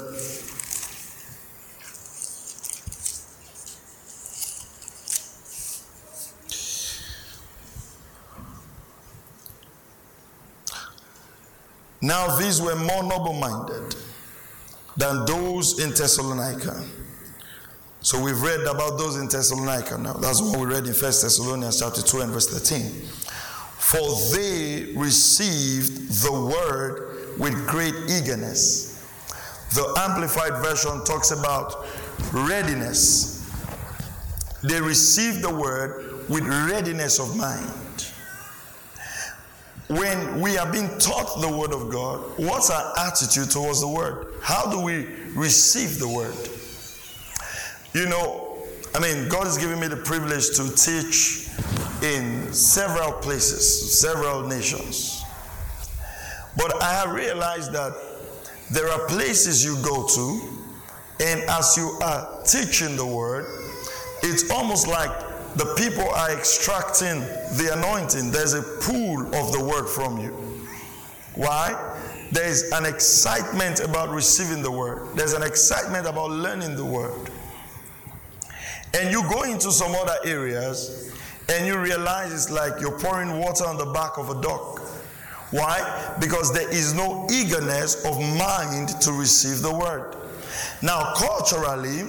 Now 12.03 12.37
these 12.37 12.61
were 12.61 12.77
more 12.77 13.03
noble 13.03 13.33
minded 13.33 13.97
than 14.99 15.25
those 15.25 15.83
in 15.83 15.91
Thessalonica. 15.91 16.85
So 18.07 18.23
we've 18.23 18.41
read 18.41 18.61
about 18.61 18.99
those 18.99 19.17
in 19.17 19.27
Thessalonica 19.27 19.99
now. 19.99 20.13
That's 20.13 20.41
what 20.41 20.61
we 20.61 20.67
read 20.67 20.87
in 20.87 20.93
First 20.93 21.23
Thessalonians 21.23 21.81
chapter 21.81 22.01
2 22.01 22.21
and 22.21 22.31
verse 22.31 22.47
13. 22.47 22.89
For 23.79 23.99
they 24.33 24.93
received 24.95 26.23
the 26.23 26.31
word 26.31 27.37
with 27.37 27.67
great 27.67 27.97
eagerness. 28.09 29.05
The 29.75 29.93
Amplified 29.99 30.63
Version 30.63 31.05
talks 31.05 31.33
about 31.33 31.85
readiness. 32.33 33.45
They 34.63 34.81
received 34.81 35.43
the 35.43 35.53
word 35.53 36.29
with 36.29 36.45
readiness 36.45 37.19
of 37.19 37.37
mind. 37.37 38.13
When 39.89 40.41
we 40.41 40.57
are 40.59 40.71
being 40.71 40.97
taught 40.99 41.41
the 41.41 41.49
word 41.49 41.73
of 41.73 41.91
God, 41.91 42.21
what's 42.37 42.71
our 42.71 42.95
attitude 43.01 43.51
towards 43.51 43.81
the 43.81 43.89
word? 43.89 44.29
How 44.43 44.71
do 44.71 44.81
we 44.81 45.09
receive 45.35 45.99
the 45.99 46.09
word? 46.09 46.37
You 47.97 48.05
know, 48.07 48.59
I 48.95 49.01
mean, 49.01 49.27
God 49.31 49.45
has 49.45 49.57
given 49.57 49.81
me 49.81 49.87
the 49.87 49.97
privilege 49.97 50.51
to 50.57 50.69
teach 50.77 51.49
in 52.03 52.53
several 52.53 53.13
places, 53.13 53.99
several 53.99 54.47
nations. 54.47 55.25
But 56.59 56.83
I 56.83 56.93
have 56.93 57.15
realized 57.15 57.73
that 57.73 57.95
there 58.71 58.87
are 58.91 59.07
places 59.07 59.65
you 59.65 59.83
go 59.83 60.07
to, 60.07 60.41
and 61.25 61.41
as 61.49 61.79
you 61.79 61.97
are 62.03 62.43
teaching 62.45 62.97
the 62.97 63.07
word, 63.07 63.47
it's 64.23 64.51
almost 64.51 64.87
like 64.87 65.11
the 65.55 65.75
people 65.79 66.07
are 66.07 66.33
extracting 66.33 67.21
the 67.57 67.71
anointing. 67.73 68.31
There's 68.31 68.53
a 68.53 68.63
pool 68.83 69.25
of 69.35 69.53
the 69.53 69.65
word 69.65 69.89
from 69.89 70.19
you. 70.19 70.33
Why? 71.35 71.73
There's 72.31 72.73
an 72.73 72.85
excitement 72.85 73.81
about 73.81 74.11
receiving 74.11 74.63
the 74.63 74.71
word, 74.71 75.17
there's 75.17 75.33
an 75.33 75.43
excitement 75.43 76.07
about 76.07 76.29
learning 76.29 76.77
the 76.77 76.85
word. 76.85 77.31
And 78.95 79.11
you 79.11 79.23
go 79.29 79.43
into 79.43 79.71
some 79.71 79.95
other 79.95 80.17
areas 80.25 81.13
and 81.49 81.67
you 81.67 81.79
realize 81.79 82.33
it's 82.33 82.51
like 82.51 82.81
you're 82.81 82.99
pouring 82.99 83.39
water 83.39 83.65
on 83.65 83.77
the 83.77 83.87
back 83.87 84.19
of 84.19 84.31
a 84.31 84.41
duck. 84.41 84.81
Why? 85.51 86.17
Because 86.21 86.53
there 86.53 86.69
is 86.71 86.93
no 86.95 87.27
eagerness 87.31 88.05
of 88.05 88.19
mind 88.19 88.89
to 89.01 89.13
receive 89.13 89.63
the 89.63 89.75
word. 89.75 90.17
Now, 90.83 91.15
culturally, 91.15 92.01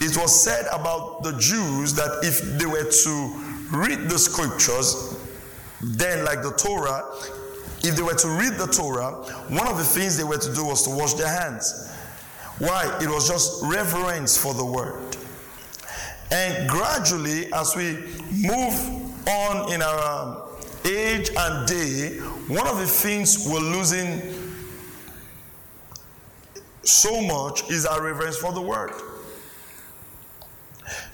it 0.00 0.16
was 0.16 0.42
said 0.42 0.66
about 0.72 1.22
the 1.22 1.32
Jews 1.38 1.94
that 1.94 2.20
if 2.22 2.40
they 2.58 2.66
were 2.66 2.90
to 2.90 3.42
read 3.72 4.10
the 4.10 4.18
scriptures, 4.18 5.16
then, 5.80 6.24
like 6.24 6.42
the 6.42 6.52
Torah, 6.52 7.02
if 7.82 7.96
they 7.96 8.02
were 8.02 8.14
to 8.14 8.28
read 8.28 8.54
the 8.54 8.66
Torah, 8.66 9.12
one 9.48 9.66
of 9.66 9.78
the 9.78 9.84
things 9.84 10.16
they 10.16 10.24
were 10.24 10.38
to 10.38 10.54
do 10.54 10.66
was 10.66 10.84
to 10.84 10.90
wash 10.90 11.14
their 11.14 11.28
hands. 11.28 11.90
Why? 12.58 12.98
It 13.00 13.08
was 13.08 13.28
just 13.28 13.62
reverence 13.64 14.36
for 14.36 14.54
the 14.54 14.64
word. 14.64 15.11
And 16.32 16.66
gradually, 16.66 17.52
as 17.52 17.76
we 17.76 17.98
move 18.32 19.28
on 19.28 19.70
in 19.70 19.82
our 19.82 20.22
um, 20.22 20.42
age 20.86 21.28
and 21.36 21.68
day, 21.68 22.18
one 22.48 22.66
of 22.66 22.78
the 22.78 22.86
things 22.86 23.46
we're 23.46 23.60
losing 23.60 24.22
so 26.84 27.20
much 27.20 27.70
is 27.70 27.84
our 27.84 28.02
reverence 28.02 28.38
for 28.38 28.50
the 28.50 28.62
word. 28.62 28.92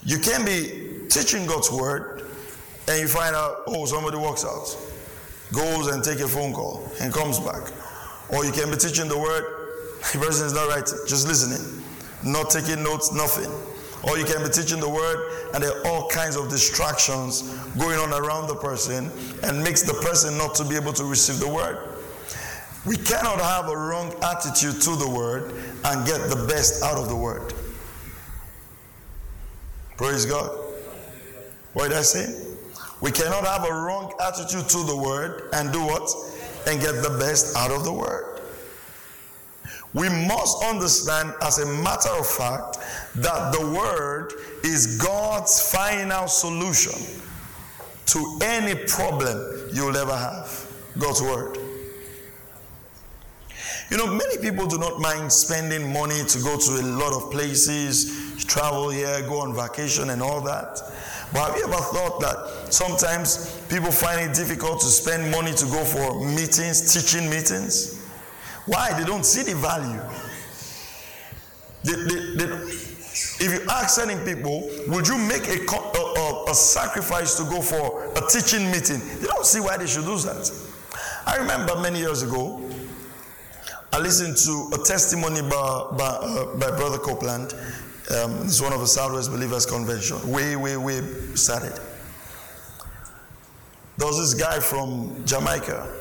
You 0.04 0.18
can 0.20 0.44
be 0.44 1.08
teaching 1.08 1.46
God's 1.46 1.72
word 1.72 2.30
and 2.86 3.00
you 3.00 3.08
find 3.08 3.34
out, 3.34 3.64
oh, 3.66 3.86
somebody 3.86 4.16
walks 4.16 4.44
out, 4.44 4.76
goes 5.52 5.88
and 5.88 6.02
take 6.04 6.20
a 6.20 6.28
phone 6.28 6.52
call 6.52 6.88
and 7.00 7.12
comes 7.12 7.40
back. 7.40 7.72
Or 8.30 8.44
you 8.44 8.52
can 8.52 8.70
be 8.70 8.76
teaching 8.76 9.08
the 9.08 9.18
word, 9.18 9.44
the 10.12 10.18
person 10.20 10.46
is 10.46 10.54
not 10.54 10.68
writing, 10.68 10.98
just 11.08 11.26
listening, 11.26 11.82
not 12.24 12.50
taking 12.50 12.84
notes, 12.84 13.12
nothing. 13.12 13.50
Or 14.04 14.16
you 14.16 14.24
can 14.24 14.42
be 14.42 14.48
teaching 14.48 14.80
the 14.80 14.88
word 14.88 15.50
and 15.54 15.62
there 15.62 15.72
are 15.72 15.86
all 15.86 16.08
kinds 16.08 16.36
of 16.36 16.48
distractions 16.48 17.42
going 17.78 17.98
on 17.98 18.12
around 18.12 18.46
the 18.46 18.54
person 18.54 19.10
and 19.42 19.62
makes 19.62 19.82
the 19.82 19.94
person 19.94 20.38
not 20.38 20.54
to 20.56 20.64
be 20.64 20.76
able 20.76 20.92
to 20.92 21.04
receive 21.04 21.40
the 21.40 21.48
word. 21.48 21.96
We 22.86 22.96
cannot 22.96 23.40
have 23.40 23.68
a 23.68 23.76
wrong 23.76 24.14
attitude 24.22 24.80
to 24.82 24.96
the 24.96 25.08
word 25.08 25.52
and 25.84 26.06
get 26.06 26.30
the 26.30 26.46
best 26.48 26.82
out 26.82 26.96
of 26.96 27.08
the 27.08 27.16
word. 27.16 27.52
Praise 29.96 30.24
God. 30.24 30.56
What 31.72 31.88
did 31.88 31.98
I 31.98 32.02
say? 32.02 32.46
We 33.00 33.10
cannot 33.10 33.44
have 33.44 33.64
a 33.64 33.72
wrong 33.72 34.12
attitude 34.20 34.68
to 34.68 34.84
the 34.84 34.96
word 34.96 35.48
and 35.52 35.72
do 35.72 35.80
what? 35.84 36.08
And 36.66 36.80
get 36.80 37.02
the 37.02 37.16
best 37.18 37.56
out 37.56 37.70
of 37.70 37.84
the 37.84 37.92
word. 37.92 38.37
We 39.94 40.08
must 40.08 40.62
understand, 40.64 41.32
as 41.42 41.58
a 41.58 41.66
matter 41.66 42.10
of 42.10 42.26
fact, 42.26 42.78
that 43.16 43.52
the 43.52 43.70
Word 43.70 44.32
is 44.62 44.98
God's 44.98 45.72
final 45.72 46.28
solution 46.28 46.92
to 48.06 48.38
any 48.42 48.74
problem 48.86 49.70
you'll 49.72 49.96
ever 49.96 50.16
have. 50.16 50.70
God's 50.98 51.22
Word. 51.22 51.58
You 53.90 53.96
know, 53.96 54.06
many 54.06 54.36
people 54.38 54.66
do 54.66 54.76
not 54.76 55.00
mind 55.00 55.32
spending 55.32 55.90
money 55.90 56.22
to 56.22 56.38
go 56.40 56.58
to 56.58 56.70
a 56.72 56.84
lot 56.84 57.14
of 57.14 57.30
places, 57.30 58.44
travel 58.44 58.90
here, 58.90 59.22
go 59.22 59.40
on 59.40 59.54
vacation, 59.54 60.10
and 60.10 60.20
all 60.20 60.42
that. 60.42 60.82
But 61.32 61.48
have 61.48 61.56
you 61.56 61.64
ever 61.64 61.82
thought 61.82 62.20
that 62.20 62.72
sometimes 62.72 63.58
people 63.70 63.90
find 63.90 64.30
it 64.30 64.34
difficult 64.34 64.80
to 64.80 64.86
spend 64.86 65.30
money 65.30 65.52
to 65.54 65.64
go 65.66 65.84
for 65.84 66.22
meetings, 66.22 66.92
teaching 66.92 67.30
meetings? 67.30 67.97
Why? 68.68 68.92
They 68.98 69.06
don't 69.06 69.24
see 69.24 69.42
the 69.42 69.56
value. 69.56 70.00
They, 71.84 71.94
they, 71.94 72.36
they, 72.36 72.88
if 73.40 73.42
you 73.42 73.66
ask 73.70 73.98
certain 74.00 74.22
people, 74.24 74.70
would 74.88 75.08
you 75.08 75.16
make 75.16 75.48
a, 75.48 75.64
a, 75.74 76.44
a, 76.50 76.54
sacrifice 76.54 77.36
to 77.38 77.44
go 77.44 77.62
for 77.62 78.12
a 78.12 78.28
teaching 78.28 78.70
meeting? 78.70 79.00
They 79.20 79.26
don't 79.26 79.46
see 79.46 79.60
why 79.60 79.78
they 79.78 79.86
should 79.86 80.04
do 80.04 80.18
that. 80.18 80.52
I 81.26 81.36
remember 81.36 81.76
many 81.80 81.98
years 81.98 82.22
ago, 82.22 82.62
I 83.92 84.00
listened 84.00 84.36
to 84.36 84.80
a 84.80 84.84
testimony 84.84 85.40
by, 85.40 85.86
by, 85.96 86.04
uh, 86.04 86.56
by 86.56 86.70
Brother 86.76 86.98
Copeland. 86.98 87.54
Um, 88.10 88.42
it's 88.44 88.60
one 88.60 88.72
of 88.72 88.80
the 88.80 88.86
Southwest 88.86 89.30
Believers 89.30 89.64
Convention, 89.64 90.30
way, 90.30 90.56
way, 90.56 90.76
way 90.76 91.00
started. 91.34 91.78
There 93.96 94.06
was 94.06 94.18
this 94.18 94.34
guy 94.40 94.60
from 94.60 95.24
Jamaica. 95.24 95.94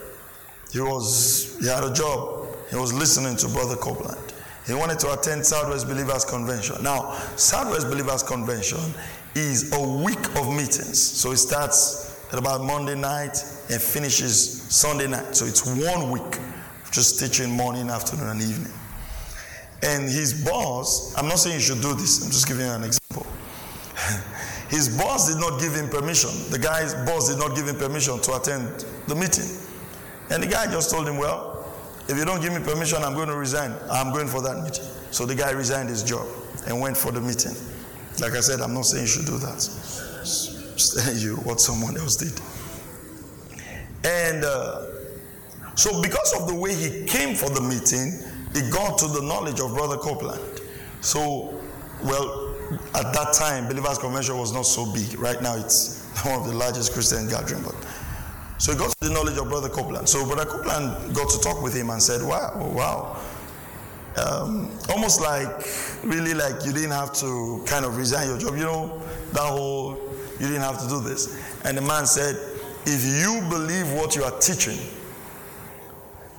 He 0.72 0.82
was 0.82 1.58
he 1.60 1.68
had 1.68 1.84
a 1.84 1.94
job 1.94 2.37
he 2.70 2.76
was 2.76 2.94
listening 2.94 3.36
to 3.38 3.48
Brother 3.50 3.76
Copeland. 3.76 4.34
He 4.66 4.74
wanted 4.74 5.00
to 5.00 5.14
attend 5.14 5.46
Southwest 5.46 5.88
Believers 5.88 6.26
Convention. 6.26 6.84
Now, 6.84 7.14
Southwest 7.38 7.88
Believers 7.88 8.22
Convention 8.22 8.94
is 9.36 9.72
a 9.74 9.82
week 9.82 10.36
of 10.36 10.50
meetings. 10.50 11.02
So 11.02 11.32
it 11.32 11.38
starts 11.38 12.28
at 12.34 12.40
about 12.40 12.62
Monday 12.62 12.96
night 12.96 13.38
and 13.70 13.82
finishes 13.82 14.64
Sunday 14.64 15.08
night. 15.08 15.36
So 15.36 15.46
it's 15.46 15.66
one 15.66 16.12
week, 16.12 16.40
just 16.92 17.20
teaching 17.20 17.50
morning, 17.50 17.90
afternoon, 17.90 18.28
and 18.28 18.42
evening. 18.42 18.74
And 19.84 20.04
his 20.04 20.44
boss, 20.44 21.16
I'm 21.18 21.30
not 21.30 21.40
saying 21.40 21.56
you 21.56 21.62
should 21.62 21.82
do 21.82 21.94
this, 21.94 22.26
I'm 22.26 22.32
just 22.32 22.48
giving 22.48 22.66
you 22.66 22.72
an 22.72 22.84
example. 22.84 23.26
his 24.70 24.98
boss 24.98 25.32
did 25.32 25.40
not 25.40 25.62
give 25.62 25.74
him 25.74 25.88
permission. 25.88 26.32
The 26.52 26.60
guy's 26.60 26.94
boss 27.06 27.30
did 27.30 27.40
not 27.40 27.56
give 27.56 27.68
him 27.68 27.78
permission 27.78 28.20
to 28.20 28.36
attend 28.36 28.86
the 29.08 29.16
meeting. 29.16 29.48
And 30.30 30.44
the 30.44 30.48
guy 30.48 30.66
just 30.70 30.92
told 30.92 31.08
him, 31.08 31.18
Well, 31.18 31.57
if 32.10 32.18
you 32.18 32.26
don't 32.26 32.42
give 32.42 32.54
me 32.54 32.60
permission, 32.60 33.04
I'm 33.04 33.14
going 33.14 33.30
to 33.30 33.36
resign. 33.36 33.74
I'm 33.92 34.14
going 34.14 34.28
for 34.28 34.42
that 34.42 34.58
meeting. 34.64 34.86
So 35.12 35.26
the 35.26 35.36
guy 35.36 35.52
resigned 35.52 35.90
his 35.90 36.04
job 36.04 36.26
and 36.68 36.80
went 36.80 36.96
for 36.96 37.12
the 37.12 37.22
meeting. 37.22 37.54
Like 38.22 38.34
I 38.34 38.40
said, 38.40 38.62
I'm 38.62 38.74
not 38.74 38.86
saying 38.86 39.04
you 39.04 39.08
should 39.08 39.26
do 39.26 39.38
that. 39.40 39.56
Just 39.56 40.98
telling 40.98 41.20
you 41.20 41.36
what 41.38 41.60
someone 41.60 41.98
else 41.98 42.16
did. 42.16 42.40
And 44.04 44.44
uh, 44.44 44.86
so, 45.76 46.02
because 46.02 46.34
of 46.40 46.48
the 46.48 46.56
way 46.56 46.74
he 46.74 47.06
came 47.06 47.36
for 47.36 47.50
the 47.50 47.62
meeting, 47.62 48.20
it 48.56 48.74
got 48.74 48.98
to 49.00 49.08
the 49.08 49.22
knowledge 49.22 49.60
of 49.60 49.74
Brother 49.74 49.98
Copeland. 49.98 50.42
So, 51.02 51.62
well, 52.04 52.56
at 52.96 53.14
that 53.14 53.34
time, 53.34 53.68
Believers 53.68 53.98
Convention 53.98 54.38
was 54.38 54.54
not 54.54 54.66
so 54.66 54.92
big. 54.92 55.20
Right 55.20 55.42
now, 55.42 55.56
it's 55.56 56.10
one 56.26 56.42
of 56.42 56.48
the 56.48 56.54
largest 56.54 56.94
Christian 56.94 57.28
gathering, 57.30 57.64
but 57.64 57.76
so 58.58 58.72
he 58.72 58.78
got 58.78 58.90
to 58.90 59.08
the 59.08 59.14
knowledge 59.14 59.38
of 59.38 59.50
Brother 59.50 59.70
Copeland. 59.70 60.10
So 60.10 60.26
Brother 60.26 60.46
Copeland 60.46 61.16
got 61.16 61.30
to 61.30 61.40
talk 61.40 61.62
with 61.62 61.76
him 61.76 61.90
and 61.90 62.02
said, 62.02 62.22
Wow, 62.22 62.72
wow. 62.74 63.22
Um, 64.18 64.72
almost 64.90 65.22
like, 65.22 65.48
really 66.04 66.34
like 66.34 66.66
you 66.66 66.74
didn't 66.74 66.92
have 66.92 67.14
to 67.16 67.64
kind 67.68 67.86
of 67.86 67.98
resign 67.98 68.28
your 68.28 68.40
job. 68.40 68.56
You 68.56 68.64
know, 68.64 69.02
that 69.34 69.44
whole, 69.44 69.96
you 70.40 70.48
didn't 70.48 70.64
have 70.64 70.82
to 70.82 70.88
do 70.88 71.02
this. 71.02 71.40
And 71.66 71.78
the 71.78 71.82
man 71.82 72.08
said, 72.08 72.36
If 72.86 73.06
you 73.06 73.48
believe 73.50 73.92
what 73.94 74.16
you 74.16 74.24
are 74.24 74.38
teaching, 74.40 74.80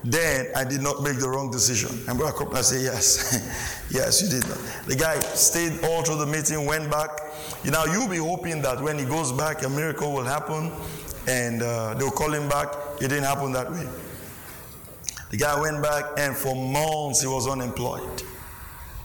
then 0.03 0.47
I 0.57 0.65
did 0.65 0.81
not 0.81 1.03
make 1.03 1.19
the 1.19 1.29
wrong 1.29 1.53
decision. 1.53 1.91
And 2.09 2.19
Brother 2.19 2.37
Copeland 2.37 2.65
said, 2.65 2.83
Yes, 2.83 3.87
yes, 3.93 4.23
you 4.23 4.29
did 4.29 4.49
not. 4.49 4.59
The 4.89 4.97
guy 4.97 5.21
stayed 5.21 5.85
all 5.85 6.03
through 6.03 6.19
the 6.19 6.27
meeting, 6.27 6.67
went 6.67 6.91
back. 6.91 7.11
You 7.63 7.71
know, 7.71 7.85
you'll 7.85 8.09
be 8.09 8.17
hoping 8.17 8.61
that 8.63 8.81
when 8.83 8.99
he 8.99 9.05
goes 9.05 9.31
back, 9.31 9.63
a 9.63 9.69
miracle 9.69 10.13
will 10.13 10.25
happen 10.25 10.73
and 11.29 11.63
uh, 11.63 11.95
they'll 11.95 12.11
call 12.11 12.33
him 12.33 12.49
back. 12.49 12.69
It 12.97 13.09
didn't 13.09 13.25
happen 13.25 13.53
that 13.53 13.71
way. 13.71 13.87
The 15.31 15.37
guy 15.37 15.61
went 15.61 15.83
back, 15.83 16.05
and 16.17 16.35
for 16.35 16.57
months 16.57 17.21
he 17.21 17.29
was 17.29 17.47
unemployed. 17.47 18.23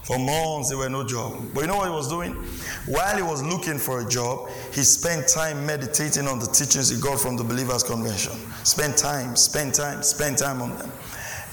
For 0.04 0.18
months 0.18 0.70
there 0.70 0.78
were 0.78 0.88
no 0.88 1.06
job. 1.06 1.34
But 1.54 1.62
you 1.62 1.66
know 1.66 1.76
what 1.76 1.88
he 1.88 1.94
was 1.94 2.08
doing? 2.08 2.32
While 2.86 3.16
he 3.16 3.22
was 3.22 3.42
looking 3.42 3.78
for 3.78 4.00
a 4.00 4.08
job, 4.08 4.48
he 4.72 4.82
spent 4.82 5.28
time 5.28 5.66
meditating 5.66 6.26
on 6.26 6.38
the 6.38 6.46
teachings 6.46 6.88
he 6.88 7.00
got 7.00 7.20
from 7.20 7.36
the 7.36 7.44
Believers 7.44 7.82
Convention. 7.82 8.32
Spend 8.64 8.96
time, 8.96 9.36
spend 9.36 9.74
time, 9.74 10.02
spend 10.02 10.38
time 10.38 10.62
on 10.62 10.76
them. 10.78 10.90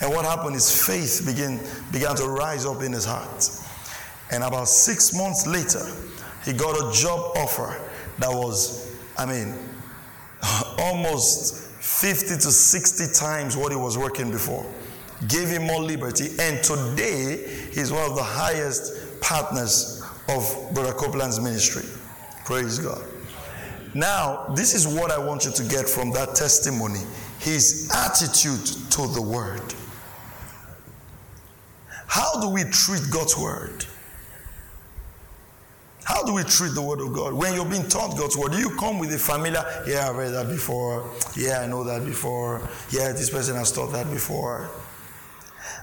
And 0.02 0.10
what 0.10 0.26
happened 0.26 0.56
is 0.56 0.86
faith 0.86 1.26
began, 1.26 1.60
began 1.92 2.16
to 2.16 2.28
rise 2.28 2.66
up 2.66 2.82
in 2.82 2.94
his 2.94 3.06
heart. 3.06 3.50
And 4.32 4.44
about 4.44 4.70
six 4.70 5.14
months 5.14 5.46
later, 5.46 5.86
he 6.46 6.54
got 6.54 6.76
a 6.76 6.92
job 6.98 7.38
offer 7.38 7.78
that 8.20 8.32
was, 8.32 8.96
I 9.18 9.26
mean, 9.26 9.54
almost 10.80 11.56
50 11.82 12.36
to 12.36 12.52
60 12.52 13.14
times 13.14 13.58
what 13.58 13.72
he 13.72 13.78
was 13.78 13.98
working 13.98 14.32
before. 14.32 14.66
Gave 15.28 15.50
him 15.50 15.64
more 15.64 15.82
liberty. 15.82 16.30
And 16.40 16.64
today, 16.64 17.46
he's 17.72 17.92
one 17.92 18.10
of 18.10 18.16
the 18.16 18.24
highest 18.24 19.22
partners 19.22 20.04
of 20.30 20.70
Brother 20.74 20.94
Copeland's 20.94 21.40
ministry. 21.40 21.84
Praise 22.46 22.80
God. 22.80 23.04
Now, 23.94 24.46
this 24.56 24.74
is 24.74 24.88
what 24.88 25.12
I 25.12 25.18
want 25.18 25.46
you 25.46 25.52
to 25.52 25.64
get 25.64 25.88
from 25.88 26.12
that 26.12 26.36
testimony 26.36 27.02
his 27.40 27.92
attitude 27.94 28.66
to 28.92 29.08
the 29.08 29.22
word. 29.22 29.74
How 32.08 32.40
do 32.42 32.50
we 32.50 32.64
treat 32.64 33.02
God's 33.12 33.38
word? 33.38 33.86
How 36.04 36.24
do 36.24 36.34
we 36.34 36.44
treat 36.44 36.74
the 36.74 36.82
word 36.82 37.00
of 37.00 37.14
God? 37.14 37.34
When 37.34 37.54
you're 37.54 37.66
being 37.66 37.88
taught 37.88 38.18
God's 38.18 38.36
word, 38.36 38.54
do 38.54 38.58
you 38.58 38.72
come 38.78 39.00
with 39.00 39.14
a 39.14 39.20
familiar, 39.20 39.64
yeah, 39.88 40.10
I've 40.10 40.16
read 40.16 40.32
that 40.34 40.48
before. 40.48 41.10
Yeah, 41.36 41.62
I 41.62 41.68
know 41.68 41.84
that 41.84 42.06
before. 42.06 42.68
Yeah, 42.90 43.12
this 43.12 43.30
person 43.30 43.56
has 43.56 43.72
taught 43.72 43.92
that 43.92 44.10
before. 44.10 44.70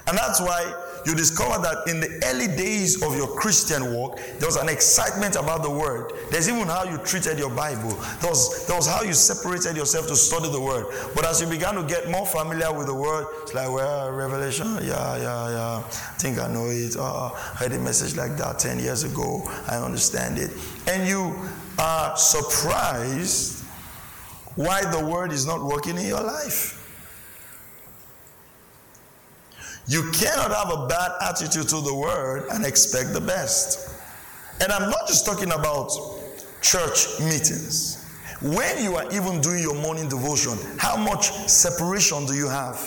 And 0.07 0.17
that's 0.17 0.41
why 0.41 0.73
you 1.05 1.15
discover 1.15 1.61
that 1.61 1.87
in 1.87 1.99
the 1.99 2.21
early 2.25 2.47
days 2.47 3.01
of 3.03 3.15
your 3.15 3.27
Christian 3.27 3.93
walk, 3.93 4.17
there 4.39 4.47
was 4.47 4.55
an 4.55 4.69
excitement 4.69 5.35
about 5.35 5.63
the 5.63 5.69
Word. 5.69 6.13
There's 6.31 6.49
even 6.49 6.67
how 6.67 6.83
you 6.83 6.97
treated 6.99 7.39
your 7.39 7.49
Bible. 7.49 7.91
There 8.21 8.29
was, 8.29 8.67
there 8.67 8.75
was 8.75 8.87
how 8.87 9.01
you 9.01 9.13
separated 9.13 9.77
yourself 9.77 10.07
to 10.07 10.15
study 10.15 10.51
the 10.51 10.61
Word. 10.61 10.85
But 11.15 11.25
as 11.25 11.41
you 11.41 11.47
began 11.47 11.75
to 11.75 11.83
get 11.83 12.09
more 12.09 12.25
familiar 12.25 12.71
with 12.73 12.87
the 12.87 12.95
Word, 12.95 13.25
it's 13.41 13.53
like, 13.53 13.71
well, 13.71 14.11
Revelation, 14.11 14.67
yeah, 14.81 15.17
yeah, 15.17 15.49
yeah. 15.49 15.77
I 15.77 16.15
think 16.17 16.39
I 16.39 16.47
know 16.47 16.67
it. 16.67 16.95
Uh, 16.95 17.27
I 17.27 17.55
heard 17.57 17.71
a 17.73 17.79
message 17.79 18.15
like 18.15 18.37
that 18.37 18.59
10 18.59 18.79
years 18.79 19.03
ago. 19.03 19.43
I 19.67 19.77
understand 19.77 20.37
it. 20.37 20.51
And 20.87 21.07
you 21.07 21.35
are 21.77 22.15
surprised 22.17 23.63
why 24.55 24.83
the 24.91 25.05
Word 25.05 25.31
is 25.31 25.45
not 25.45 25.63
working 25.63 25.97
in 25.97 26.05
your 26.05 26.21
life. 26.21 26.78
You 29.89 30.11
cannot 30.11 30.51
have 30.51 30.71
a 30.71 30.85
bad 30.85 31.13
attitude 31.19 31.67
to 31.69 31.81
the 31.81 31.95
word 31.95 32.45
and 32.51 32.63
expect 32.63 33.11
the 33.11 33.19
best. 33.19 33.89
And 34.61 34.71
I'm 34.71 34.87
not 34.87 35.07
just 35.07 35.25
talking 35.25 35.51
about 35.51 35.89
church 36.61 37.19
meetings. 37.19 38.05
When 38.39 38.83
you 38.83 38.97
are 38.97 39.11
even 39.11 39.41
doing 39.41 39.63
your 39.63 39.73
morning 39.73 40.07
devotion, 40.07 40.59
how 40.77 40.95
much 40.95 41.31
separation 41.47 42.27
do 42.27 42.35
you 42.35 42.47
have? 42.47 42.79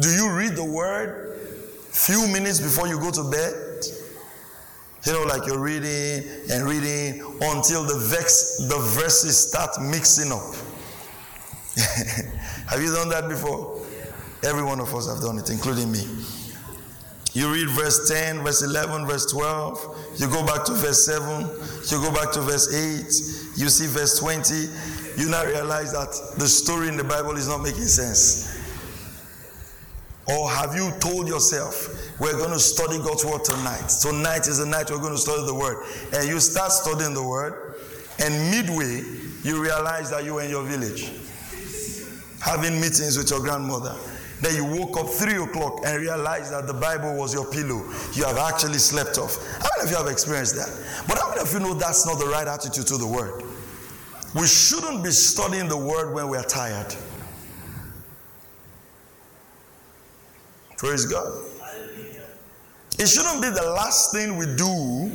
Do 0.00 0.08
you 0.08 0.28
read 0.32 0.56
the 0.56 0.64
word 0.64 1.38
few 1.92 2.26
minutes 2.26 2.58
before 2.58 2.88
you 2.88 2.98
go 2.98 3.12
to 3.12 3.30
bed? 3.30 3.54
You 5.04 5.12
know, 5.12 5.22
like 5.22 5.46
you're 5.46 5.60
reading 5.60 6.28
and 6.50 6.64
reading 6.64 7.20
until 7.42 7.84
the 7.84 7.96
vex 8.10 8.56
the 8.68 8.78
verses 8.98 9.38
start 9.38 9.70
mixing 9.80 10.32
up. 10.32 10.52
have 12.66 12.82
you 12.82 12.92
done 12.92 13.08
that 13.10 13.28
before? 13.28 13.81
Every 14.44 14.62
one 14.62 14.80
of 14.80 14.94
us 14.94 15.08
have 15.08 15.20
done 15.20 15.38
it, 15.38 15.50
including 15.50 15.92
me. 15.92 16.04
You 17.32 17.50
read 17.50 17.70
verse 17.70 18.08
10, 18.10 18.40
verse 18.40 18.62
11, 18.62 19.06
verse 19.06 19.30
12. 19.30 20.18
You 20.18 20.28
go 20.28 20.44
back 20.44 20.64
to 20.64 20.72
verse 20.72 21.06
7. 21.06 21.40
You 21.90 22.04
go 22.04 22.12
back 22.12 22.32
to 22.32 22.40
verse 22.40 22.74
8. 22.74 23.58
You 23.58 23.68
see 23.68 23.86
verse 23.86 24.18
20. 24.18 25.20
You 25.20 25.30
now 25.30 25.44
realize 25.44 25.92
that 25.92 26.38
the 26.38 26.46
story 26.46 26.88
in 26.88 26.96
the 26.96 27.04
Bible 27.04 27.36
is 27.36 27.48
not 27.48 27.62
making 27.62 27.86
sense. 27.86 28.58
Or 30.28 30.50
have 30.50 30.74
you 30.74 30.90
told 31.00 31.26
yourself, 31.26 31.88
we're 32.20 32.36
going 32.36 32.50
to 32.50 32.58
study 32.58 32.98
God's 32.98 33.24
word 33.24 33.44
tonight? 33.44 33.88
Tonight 34.00 34.46
is 34.46 34.58
the 34.58 34.66
night 34.66 34.90
we're 34.90 34.98
going 34.98 35.14
to 35.14 35.18
study 35.18 35.44
the 35.46 35.54
word. 35.54 35.84
And 36.12 36.28
you 36.28 36.38
start 36.38 36.70
studying 36.72 37.14
the 37.14 37.26
word, 37.26 37.76
and 38.18 38.50
midway, 38.50 39.02
you 39.42 39.62
realize 39.62 40.10
that 40.10 40.24
you 40.24 40.38
are 40.38 40.42
in 40.42 40.50
your 40.50 40.64
village 40.64 41.10
having 42.40 42.74
meetings 42.74 43.16
with 43.16 43.30
your 43.30 43.40
grandmother 43.40 43.96
then 44.42 44.56
you 44.56 44.64
woke 44.64 44.98
up 44.98 45.08
three 45.08 45.36
o'clock 45.36 45.82
and 45.86 46.00
realized 46.00 46.52
that 46.52 46.66
the 46.66 46.74
Bible 46.74 47.14
was 47.14 47.32
your 47.32 47.48
pillow. 47.50 47.88
You 48.12 48.24
have 48.24 48.36
actually 48.36 48.78
slept 48.78 49.16
off. 49.16 49.36
How 49.62 49.68
many 49.76 49.84
of 49.84 49.90
you 49.90 49.96
have 49.96 50.08
experienced 50.08 50.56
that? 50.56 50.68
But 51.06 51.18
how 51.18 51.28
many 51.28 51.40
of 51.40 51.52
you 51.52 51.60
know 51.60 51.74
that's 51.74 52.04
not 52.04 52.18
the 52.18 52.26
right 52.26 52.48
attitude 52.48 52.88
to 52.88 52.96
the 52.96 53.06
word? 53.06 53.44
We 54.34 54.46
shouldn't 54.48 55.04
be 55.04 55.10
studying 55.12 55.68
the 55.68 55.76
word 55.76 56.12
when 56.12 56.28
we're 56.28 56.42
tired. 56.42 56.92
Praise 60.76 61.06
God. 61.06 61.44
It 62.98 63.06
shouldn't 63.06 63.42
be 63.42 63.48
the 63.48 63.72
last 63.76 64.10
thing 64.10 64.36
we 64.36 64.46
do 64.56 65.12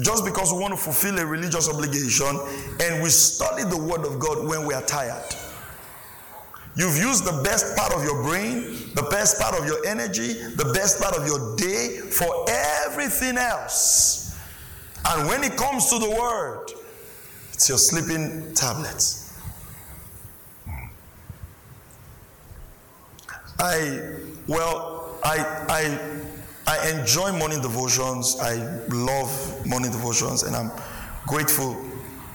just 0.00 0.24
because 0.24 0.52
we 0.52 0.60
want 0.60 0.74
to 0.74 0.80
fulfill 0.80 1.18
a 1.18 1.26
religious 1.26 1.68
obligation 1.68 2.38
and 2.80 3.02
we 3.02 3.08
study 3.08 3.64
the 3.64 3.76
word 3.76 4.06
of 4.06 4.20
God 4.20 4.46
when 4.46 4.64
we 4.64 4.74
are 4.74 4.82
tired. 4.82 5.34
You've 6.76 6.96
used 6.96 7.24
the 7.24 7.42
best 7.42 7.76
part 7.76 7.92
of 7.92 8.04
your 8.04 8.22
brain, 8.22 8.92
the 8.94 9.06
best 9.10 9.40
part 9.40 9.58
of 9.58 9.66
your 9.66 9.84
energy, 9.84 10.32
the 10.32 10.70
best 10.74 11.00
part 11.00 11.16
of 11.16 11.26
your 11.26 11.56
day 11.56 11.98
for 11.98 12.46
everything 12.48 13.36
else. 13.36 14.38
And 15.04 15.26
when 15.28 15.42
it 15.42 15.56
comes 15.56 15.90
to 15.90 15.98
the 15.98 16.10
word, 16.10 16.66
it's 17.52 17.68
your 17.68 17.78
sleeping 17.78 18.54
tablets. 18.54 19.36
I, 23.58 24.12
well, 24.46 25.18
I, 25.24 25.38
I, 25.68 25.98
I 26.68 26.90
enjoy 26.90 27.32
morning 27.32 27.60
devotions. 27.60 28.36
I 28.40 28.54
love 28.88 29.66
morning 29.66 29.90
devotions, 29.90 30.44
and 30.44 30.54
I'm 30.54 30.70
grateful 31.26 31.74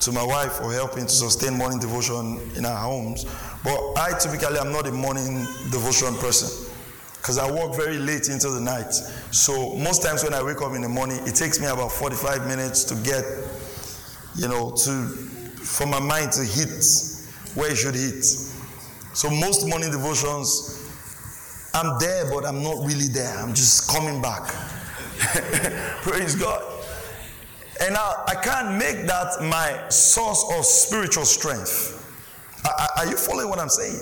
to 0.03 0.11
my 0.11 0.23
wife 0.23 0.53
for 0.53 0.71
helping 0.73 1.05
to 1.05 1.09
sustain 1.09 1.57
morning 1.57 1.79
devotion 1.79 2.39
in 2.57 2.65
our 2.65 2.77
homes. 2.77 3.23
But 3.63 3.79
I 3.95 4.17
typically 4.19 4.57
am 4.59 4.73
not 4.73 4.85
a 4.85 4.91
morning 4.91 5.45
devotion 5.71 6.13
person 6.15 6.71
because 7.17 7.37
I 7.37 7.49
work 7.49 7.73
very 7.73 7.97
late 7.97 8.27
into 8.27 8.49
the 8.49 8.59
night. 8.59 8.91
So 9.31 9.75
most 9.75 10.03
times 10.03 10.23
when 10.25 10.33
I 10.33 10.43
wake 10.43 10.61
up 10.61 10.73
in 10.73 10.81
the 10.81 10.89
morning, 10.89 11.19
it 11.25 11.35
takes 11.35 11.61
me 11.61 11.67
about 11.67 11.89
45 11.93 12.47
minutes 12.47 12.83
to 12.85 12.95
get, 12.95 13.23
you 14.35 14.49
know, 14.49 14.71
to 14.71 15.07
for 15.63 15.87
my 15.87 16.01
mind 16.01 16.33
to 16.33 16.43
hit 16.43 16.83
where 17.55 17.71
it 17.71 17.77
should 17.77 17.95
hit. 17.95 18.25
So 19.13 19.29
most 19.29 19.65
morning 19.69 19.89
devotions, 19.89 21.71
I'm 21.73 21.97
there, 21.99 22.29
but 22.29 22.45
I'm 22.45 22.61
not 22.61 22.85
really 22.85 23.07
there. 23.07 23.37
I'm 23.37 23.53
just 23.53 23.89
coming 23.89 24.21
back. 24.21 24.43
Praise 26.01 26.35
God. 26.35 26.72
And 27.83 27.97
I, 27.97 28.23
I 28.27 28.35
can't 28.35 28.77
make 28.77 29.05
that 29.07 29.41
my 29.41 29.89
source 29.89 30.45
of 30.57 30.63
spiritual 30.63 31.25
strength. 31.25 31.99
Are 32.97 33.05
you 33.05 33.17
following 33.17 33.49
what 33.49 33.59
I'm 33.59 33.67
saying? 33.67 33.99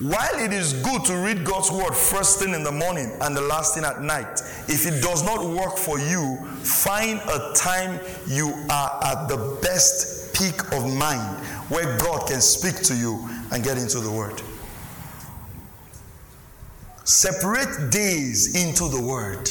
While 0.00 0.38
it 0.38 0.52
is 0.52 0.72
good 0.82 1.04
to 1.04 1.16
read 1.18 1.44
God's 1.44 1.70
word 1.70 1.94
first 1.94 2.40
thing 2.40 2.54
in 2.54 2.64
the 2.64 2.72
morning 2.72 3.12
and 3.20 3.36
the 3.36 3.42
last 3.42 3.74
thing 3.74 3.84
at 3.84 4.00
night, 4.00 4.40
if 4.66 4.86
it 4.86 5.02
does 5.02 5.22
not 5.24 5.44
work 5.44 5.76
for 5.76 5.98
you, 5.98 6.38
find 6.62 7.20
a 7.28 7.52
time 7.54 8.00
you 8.26 8.48
are 8.70 9.00
at 9.04 9.28
the 9.28 9.58
best 9.62 10.34
peak 10.34 10.72
of 10.72 10.92
mind 10.96 11.38
where 11.68 11.98
God 11.98 12.26
can 12.26 12.40
speak 12.40 12.76
to 12.84 12.96
you 12.96 13.28
and 13.52 13.62
get 13.62 13.76
into 13.76 14.00
the 14.00 14.10
word. 14.10 14.40
Separate 17.04 17.90
days 17.90 18.60
into 18.64 18.88
the 18.88 19.02
word. 19.02 19.50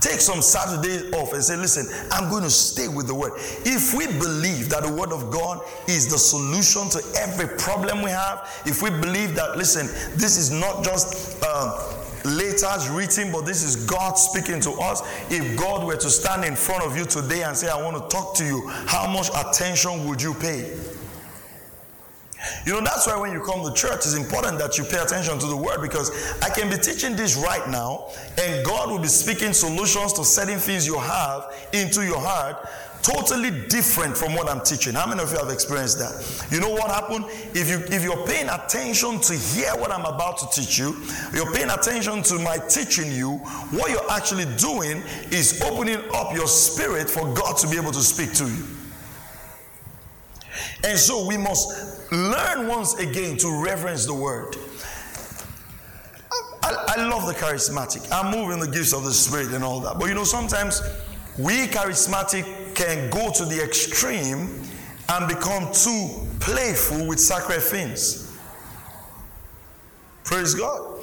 Take 0.00 0.20
some 0.20 0.42
Saturdays 0.42 1.12
off 1.14 1.32
and 1.32 1.42
say, 1.42 1.56
listen, 1.56 1.86
I'm 2.12 2.30
going 2.30 2.42
to 2.42 2.50
stay 2.50 2.86
with 2.86 3.06
the 3.06 3.14
word. 3.14 3.32
If 3.64 3.94
we 3.94 4.06
believe 4.06 4.68
that 4.70 4.82
the 4.82 4.92
word 4.92 5.10
of 5.10 5.30
God 5.30 5.64
is 5.88 6.08
the 6.08 6.18
solution 6.18 6.88
to 6.90 7.02
every 7.18 7.56
problem 7.56 8.02
we 8.02 8.10
have, 8.10 8.62
if 8.66 8.82
we 8.82 8.90
believe 8.90 9.34
that, 9.36 9.56
listen, 9.56 9.86
this 10.16 10.36
is 10.36 10.50
not 10.50 10.84
just 10.84 11.42
uh, 11.42 11.92
letters 12.24 12.88
written, 12.90 13.32
but 13.32 13.46
this 13.46 13.62
is 13.62 13.76
God 13.86 14.14
speaking 14.18 14.60
to 14.60 14.72
us. 14.72 15.02
If 15.30 15.58
God 15.58 15.86
were 15.86 15.96
to 15.96 16.10
stand 16.10 16.44
in 16.44 16.56
front 16.56 16.84
of 16.84 16.96
you 16.96 17.04
today 17.04 17.42
and 17.42 17.56
say, 17.56 17.68
I 17.68 17.80
want 17.80 17.96
to 17.96 18.08
talk 18.14 18.34
to 18.36 18.44
you, 18.44 18.68
how 18.86 19.06
much 19.10 19.28
attention 19.34 20.06
would 20.06 20.20
you 20.20 20.34
pay? 20.34 20.76
You 22.64 22.72
know, 22.72 22.80
that's 22.80 23.06
why 23.06 23.16
when 23.16 23.32
you 23.32 23.40
come 23.40 23.62
to 23.64 23.72
church, 23.72 24.06
it's 24.06 24.14
important 24.14 24.58
that 24.58 24.78
you 24.78 24.84
pay 24.84 24.98
attention 24.98 25.38
to 25.38 25.46
the 25.46 25.56
word 25.56 25.80
because 25.80 26.10
I 26.42 26.50
can 26.50 26.68
be 26.70 26.76
teaching 26.76 27.16
this 27.16 27.36
right 27.36 27.68
now, 27.68 28.08
and 28.38 28.64
God 28.64 28.90
will 28.90 28.98
be 28.98 29.08
speaking 29.08 29.52
solutions 29.52 30.12
to 30.14 30.24
certain 30.24 30.58
things 30.58 30.86
you 30.86 30.98
have 30.98 31.54
into 31.72 32.04
your 32.04 32.20
heart 32.20 32.68
totally 33.06 33.50
different 33.68 34.16
from 34.16 34.34
what 34.34 34.48
I'm 34.48 34.60
teaching. 34.62 34.94
How 34.94 35.06
many 35.06 35.22
of 35.22 35.30
you 35.30 35.38
have 35.38 35.50
experienced 35.50 35.98
that? 35.98 36.50
You 36.50 36.60
know 36.60 36.70
what 36.70 36.90
happened? 36.90 37.26
If 37.54 37.68
you 37.70 37.78
if 37.94 38.02
you're 38.02 38.26
paying 38.26 38.48
attention 38.48 39.20
to 39.20 39.34
hear 39.34 39.70
what 39.76 39.92
I'm 39.92 40.04
about 40.04 40.38
to 40.38 40.60
teach 40.60 40.78
you, 40.78 40.96
you're 41.32 41.52
paying 41.52 41.70
attention 41.70 42.22
to 42.24 42.38
my 42.40 42.58
teaching 42.58 43.12
you, 43.12 43.36
what 43.70 43.90
you're 43.90 44.10
actually 44.10 44.46
doing 44.56 45.02
is 45.30 45.62
opening 45.62 46.02
up 46.14 46.34
your 46.34 46.48
spirit 46.48 47.08
for 47.08 47.32
God 47.32 47.56
to 47.58 47.68
be 47.68 47.76
able 47.76 47.92
to 47.92 48.02
speak 48.02 48.32
to 48.34 48.44
you. 48.44 48.75
And 50.84 50.98
so 50.98 51.26
we 51.26 51.36
must 51.36 52.12
learn 52.12 52.66
once 52.68 52.94
again 52.94 53.36
to 53.38 53.62
reverence 53.62 54.06
the 54.06 54.14
word. 54.14 54.56
I 56.62 57.06
love 57.08 57.26
the 57.26 57.34
charismatic. 57.34 58.10
I 58.10 58.30
move 58.30 58.50
in 58.50 58.58
the 58.58 58.66
gifts 58.66 58.92
of 58.92 59.04
the 59.04 59.12
Spirit 59.12 59.52
and 59.52 59.62
all 59.62 59.80
that. 59.80 59.98
But 59.98 60.06
you 60.06 60.14
know, 60.14 60.24
sometimes 60.24 60.82
we 61.38 61.66
charismatic 61.66 62.74
can 62.74 63.10
go 63.10 63.30
to 63.32 63.44
the 63.44 63.62
extreme 63.62 64.62
and 65.08 65.28
become 65.28 65.72
too 65.72 66.26
playful 66.40 67.06
with 67.06 67.20
sacred 67.20 67.60
things. 67.60 68.36
Praise 70.24 70.54
God. 70.54 71.02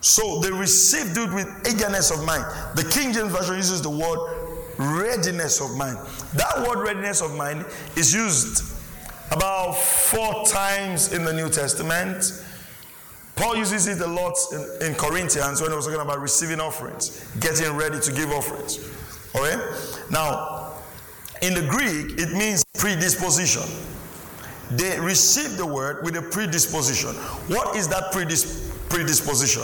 So 0.00 0.40
they 0.40 0.50
received 0.50 1.16
it 1.16 1.32
with 1.32 1.48
eagerness 1.66 2.10
of 2.10 2.24
mind. 2.26 2.44
The 2.76 2.84
King 2.84 3.12
James 3.12 3.32
Version 3.32 3.56
uses 3.56 3.80
the 3.80 3.90
word 3.90 4.43
readiness 4.78 5.60
of 5.60 5.76
mind. 5.76 5.98
That 6.34 6.66
word 6.66 6.84
readiness 6.84 7.20
of 7.20 7.34
mind 7.36 7.64
is 7.96 8.12
used 8.12 8.62
about 9.30 9.72
four 9.72 10.44
times 10.44 11.12
in 11.12 11.24
the 11.24 11.32
New 11.32 11.48
Testament. 11.48 12.44
Paul 13.36 13.56
uses 13.56 13.86
it 13.88 14.00
a 14.00 14.06
lot 14.06 14.34
in, 14.52 14.88
in 14.88 14.94
Corinthians 14.94 15.60
when 15.60 15.70
he 15.70 15.76
was 15.76 15.86
talking 15.86 16.00
about 16.00 16.20
receiving 16.20 16.60
offerings, 16.60 17.26
getting 17.40 17.72
ready 17.76 17.98
to 17.98 18.12
give 18.12 18.30
offerings. 18.30 18.78
Okay? 19.34 19.56
Now, 20.10 20.74
in 21.42 21.54
the 21.54 21.66
Greek, 21.66 22.18
it 22.18 22.32
means 22.36 22.62
predisposition. 22.78 23.62
They 24.70 24.98
received 25.00 25.56
the 25.56 25.66
word 25.66 26.04
with 26.04 26.16
a 26.16 26.22
predisposition. 26.22 27.10
What 27.48 27.76
is 27.76 27.88
that 27.88 28.12
predisposition? 28.12 28.74
predisposition. 28.94 29.62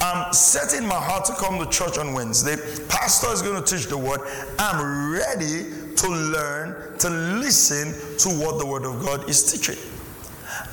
I'm 0.00 0.32
setting 0.32 0.86
my 0.86 0.94
heart 0.94 1.24
to 1.26 1.34
come 1.34 1.58
to 1.58 1.66
church 1.70 1.98
on 1.98 2.12
Wednesday. 2.12 2.56
Pastor 2.88 3.32
is 3.32 3.42
going 3.42 3.62
to 3.62 3.76
teach 3.76 3.86
the 3.86 3.98
word. 3.98 4.20
I'm 4.58 5.12
ready 5.12 5.70
to 5.96 6.08
learn, 6.08 6.98
to 6.98 7.10
listen 7.10 7.92
to 8.18 8.28
what 8.44 8.58
the 8.58 8.66
word 8.66 8.84
of 8.84 9.04
God 9.04 9.28
is 9.28 9.50
teaching. 9.50 9.82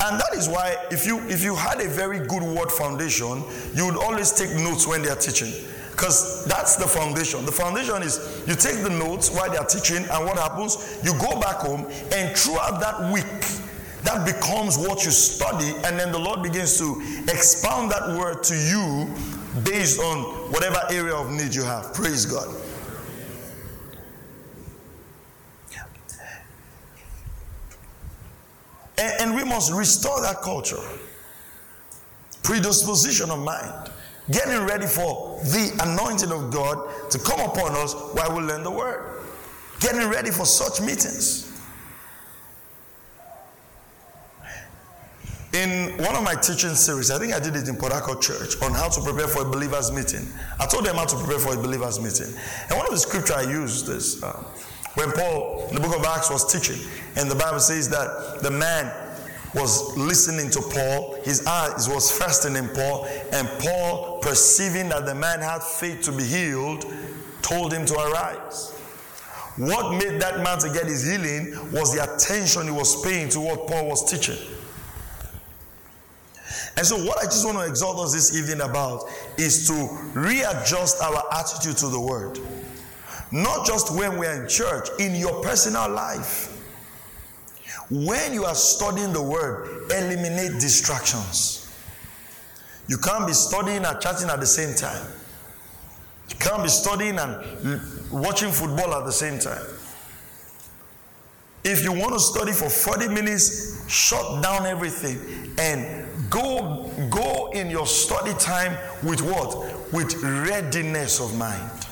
And 0.05 0.19
that 0.19 0.33
is 0.33 0.49
why 0.49 0.75
if 0.91 1.05
you 1.05 1.19
if 1.29 1.43
you 1.43 1.55
had 1.55 1.79
a 1.79 1.87
very 1.87 2.19
good 2.19 2.43
word 2.43 2.71
foundation, 2.71 3.43
you 3.73 3.85
would 3.85 3.97
always 3.97 4.31
take 4.31 4.51
notes 4.55 4.85
when 4.85 5.01
they 5.01 5.09
are 5.09 5.15
teaching. 5.15 5.53
Because 5.91 6.43
that's 6.45 6.75
the 6.75 6.87
foundation. 6.87 7.45
The 7.45 7.51
foundation 7.51 8.01
is 8.01 8.43
you 8.47 8.55
take 8.55 8.83
the 8.83 8.89
notes 8.89 9.29
while 9.29 9.49
they 9.49 9.57
are 9.57 9.65
teaching, 9.65 9.97
and 9.97 10.25
what 10.25 10.37
happens? 10.37 10.99
You 11.03 11.13
go 11.13 11.39
back 11.39 11.57
home, 11.57 11.85
and 12.11 12.35
throughout 12.35 12.79
that 12.81 13.13
week, 13.13 13.23
that 14.03 14.25
becomes 14.25 14.77
what 14.77 15.05
you 15.05 15.11
study, 15.11 15.73
and 15.85 15.97
then 15.97 16.11
the 16.11 16.19
Lord 16.19 16.43
begins 16.43 16.77
to 16.77 17.01
expound 17.27 17.91
that 17.91 18.17
word 18.17 18.43
to 18.43 18.55
you 18.55 19.13
based 19.63 19.99
on 19.99 20.51
whatever 20.51 20.79
area 20.89 21.15
of 21.15 21.31
need 21.31 21.53
you 21.53 21.63
have. 21.63 21.93
Praise 21.93 22.25
God. 22.25 22.47
And, 28.97 29.21
and 29.21 29.35
we 29.35 29.43
must 29.43 29.71
restore 29.71 30.21
that 30.21 30.41
culture. 30.41 30.77
Predisposition 32.43 33.31
of 33.31 33.39
mind. 33.39 33.91
Getting 34.31 34.65
ready 34.65 34.85
for 34.85 35.39
the 35.43 35.77
anointing 35.83 36.31
of 36.31 36.51
God 36.51 37.09
to 37.11 37.19
come 37.19 37.39
upon 37.39 37.75
us 37.75 37.93
while 38.13 38.35
we 38.35 38.43
learn 38.43 38.63
the 38.63 38.71
word. 38.71 39.21
Getting 39.79 40.07
ready 40.09 40.31
for 40.31 40.45
such 40.45 40.79
meetings. 40.79 41.52
In 45.53 45.95
one 45.99 46.15
of 46.15 46.23
my 46.23 46.33
teaching 46.33 46.73
series, 46.73 47.11
I 47.11 47.19
think 47.19 47.31
I 47.31 47.39
did 47.39 47.55
it 47.55 47.67
in 47.67 47.75
Harcourt 47.75 48.19
Church 48.19 48.59
on 48.63 48.73
how 48.73 48.89
to 48.89 49.01
prepare 49.01 49.27
for 49.27 49.43
a 49.43 49.45
believer's 49.45 49.91
meeting. 49.91 50.27
I 50.59 50.65
told 50.65 50.83
them 50.83 50.95
how 50.95 51.05
to 51.05 51.15
prepare 51.15 51.37
for 51.37 51.53
a 51.53 51.61
believer's 51.61 51.99
meeting. 51.99 52.35
And 52.69 52.71
one 52.75 52.87
of 52.87 52.91
the 52.91 52.97
scripture 52.97 53.35
I 53.35 53.43
used 53.43 53.87
is 53.87 54.23
uh, 54.23 54.43
when 54.95 55.11
Paul, 55.11 55.67
in 55.69 55.75
the 55.75 55.81
book 55.81 55.95
of 55.95 56.03
Acts, 56.05 56.31
was 56.31 56.51
teaching, 56.51 56.83
and 57.17 57.29
the 57.29 57.35
Bible 57.35 57.59
says 57.59 57.87
that 57.89 58.41
the 58.41 58.49
man 58.49 58.91
was 59.53 59.95
listening 59.95 60.49
to 60.49 60.61
Paul, 60.73 61.21
his 61.23 61.45
eyes 61.45 61.87
was 61.87 62.11
fastened 62.11 62.57
in 62.57 62.69
Paul, 62.69 63.05
and 63.31 63.47
Paul, 63.59 64.21
perceiving 64.23 64.89
that 64.89 65.05
the 65.05 65.13
man 65.13 65.39
had 65.39 65.61
faith 65.61 66.01
to 66.05 66.11
be 66.11 66.23
healed, 66.23 66.83
told 67.43 67.71
him 67.71 67.85
to 67.85 67.93
arise. 67.93 68.71
What 69.57 69.91
made 69.91 70.19
that 70.19 70.41
man 70.41 70.57
to 70.57 70.73
get 70.73 70.87
his 70.87 71.05
healing 71.05 71.71
was 71.71 71.93
the 71.93 72.11
attention 72.11 72.63
he 72.63 72.71
was 72.71 73.03
paying 73.03 73.29
to 73.29 73.39
what 73.39 73.67
Paul 73.67 73.87
was 73.87 74.09
teaching. 74.09 74.39
And 76.75 76.85
so, 76.85 76.97
what 77.03 77.19
I 77.19 77.25
just 77.25 77.45
want 77.45 77.57
to 77.59 77.65
exhort 77.65 77.97
us 77.99 78.13
this 78.13 78.35
evening 78.35 78.61
about 78.67 79.03
is 79.37 79.67
to 79.67 80.19
readjust 80.19 81.01
our 81.01 81.23
attitude 81.31 81.77
to 81.77 81.87
the 81.87 81.99
word. 81.99 82.39
Not 83.31 83.65
just 83.65 83.95
when 83.95 84.17
we're 84.17 84.43
in 84.43 84.49
church, 84.49 84.89
in 84.99 85.15
your 85.15 85.41
personal 85.43 85.89
life. 85.89 86.49
When 87.89 88.33
you 88.33 88.45
are 88.45 88.55
studying 88.55 89.13
the 89.13 89.21
word, 89.21 89.91
eliminate 89.91 90.59
distractions. 90.59 91.59
You 92.87 92.97
can't 92.97 93.27
be 93.27 93.33
studying 93.33 93.85
and 93.85 94.01
chatting 94.01 94.29
at 94.29 94.39
the 94.39 94.45
same 94.45 94.75
time. 94.75 95.05
You 96.29 96.35
can't 96.37 96.63
be 96.63 96.69
studying 96.69 97.17
and 97.19 97.81
watching 98.11 98.51
football 98.51 98.93
at 98.95 99.05
the 99.05 99.11
same 99.11 99.39
time. 99.39 99.65
If 101.63 101.83
you 101.83 101.93
want 101.93 102.13
to 102.13 102.19
study 102.19 102.51
for 102.51 102.69
40 102.69 103.07
minutes, 103.09 103.89
shut 103.89 104.43
down 104.43 104.65
everything 104.65 105.53
and 105.57 106.05
Go, 106.33 106.89
go 107.11 107.51
in 107.51 107.69
your 107.69 107.85
study 107.85 108.33
time 108.39 108.75
with 109.03 109.21
what? 109.21 109.93
With 109.93 110.15
readiness 110.23 111.19
of 111.19 111.37
mind. 111.37 111.85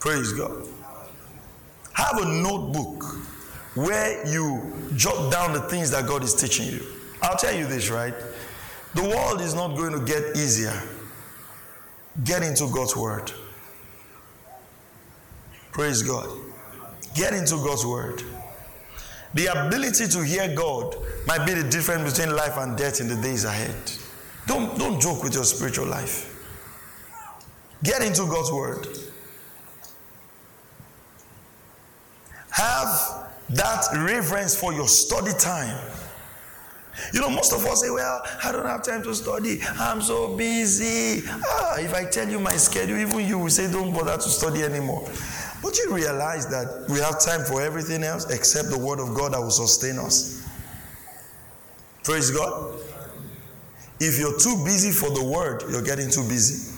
Praise 0.00 0.32
God. 0.32 0.66
Have 1.92 2.18
a 2.18 2.24
notebook 2.24 3.04
where 3.76 4.26
you 4.26 4.72
jot 4.96 5.30
down 5.30 5.52
the 5.52 5.60
things 5.60 5.92
that 5.92 6.08
God 6.08 6.24
is 6.24 6.34
teaching 6.34 6.66
you. 6.66 6.84
I'll 7.22 7.36
tell 7.36 7.54
you 7.54 7.68
this, 7.68 7.88
right? 7.88 8.14
The 8.96 9.02
world 9.02 9.40
is 9.40 9.54
not 9.54 9.76
going 9.76 9.92
to 9.92 10.04
get 10.04 10.36
easier. 10.36 10.82
Get 12.24 12.42
into 12.42 12.68
God's 12.74 12.96
word. 12.96 13.30
Praise 15.70 16.02
God. 16.02 16.28
Get 17.14 17.32
into 17.32 17.58
God's 17.58 17.86
word. 17.86 18.24
The 19.34 19.46
ability 19.46 20.08
to 20.08 20.24
hear 20.24 20.54
God 20.54 20.96
might 21.26 21.46
be 21.46 21.54
the 21.54 21.68
difference 21.68 22.12
between 22.12 22.36
life 22.36 22.56
and 22.58 22.76
death 22.76 23.00
in 23.00 23.08
the 23.08 23.16
days 23.16 23.44
ahead. 23.44 23.92
Don't, 24.46 24.78
don't 24.78 25.00
joke 25.00 25.22
with 25.22 25.34
your 25.34 25.44
spiritual 25.44 25.86
life. 25.86 26.28
Get 27.82 28.02
into 28.02 28.26
God's 28.26 28.52
word. 28.52 28.86
Have 32.50 33.30
that 33.50 33.84
reverence 33.94 34.54
for 34.54 34.72
your 34.72 34.88
study 34.88 35.32
time. 35.38 35.78
You 37.12 37.20
know, 37.20 37.30
most 37.30 37.52
of 37.52 37.64
us 37.64 37.80
say, 37.82 37.90
Well, 37.90 38.22
I 38.44 38.52
don't 38.52 38.66
have 38.66 38.84
time 38.84 39.02
to 39.04 39.14
study. 39.14 39.60
I'm 39.78 40.02
so 40.02 40.36
busy. 40.36 41.26
Ah, 41.26 41.78
if 41.78 41.94
I 41.94 42.04
tell 42.04 42.28
you 42.28 42.38
my 42.38 42.52
schedule, 42.56 42.98
even 42.98 43.26
you 43.26 43.38
will 43.38 43.50
say, 43.50 43.70
Don't 43.70 43.92
bother 43.92 44.16
to 44.16 44.28
study 44.28 44.62
anymore. 44.62 45.08
But 45.62 45.78
you 45.78 45.94
realize 45.94 46.48
that 46.48 46.86
we 46.88 46.98
have 46.98 47.20
time 47.20 47.44
for 47.44 47.62
everything 47.62 48.02
else 48.02 48.28
except 48.30 48.68
the 48.68 48.78
Word 48.78 48.98
of 48.98 49.14
God 49.14 49.32
that 49.32 49.40
will 49.40 49.50
sustain 49.50 49.96
us. 49.98 50.46
Praise 52.02 52.32
God. 52.32 52.80
If 54.00 54.18
you're 54.18 54.36
too 54.38 54.64
busy 54.64 54.90
for 54.90 55.10
the 55.10 55.22
Word, 55.24 55.62
you're 55.70 55.82
getting 55.82 56.10
too 56.10 56.28
busy. 56.28 56.76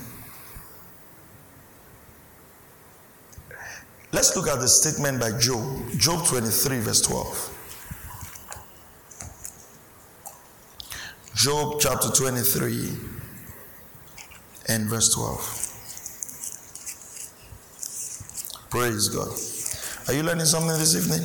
Let's 4.11 4.35
look 4.35 4.47
at 4.47 4.59
the 4.59 4.67
statement 4.67 5.19
by 5.19 5.31
Job, 5.39 5.89
Job 5.97 6.25
23, 6.27 6.79
verse 6.79 7.01
12. 7.01 7.51
Job 11.33 11.81
chapter 11.81 12.09
23 12.09 12.91
and 14.69 14.89
verse 14.89 15.13
12. 15.13 15.64
Praise 18.75 19.07
God. 19.07 19.29
Are 20.09 20.13
you 20.13 20.21
learning 20.23 20.43
something 20.43 20.77
this 20.77 20.97
evening? 20.97 21.23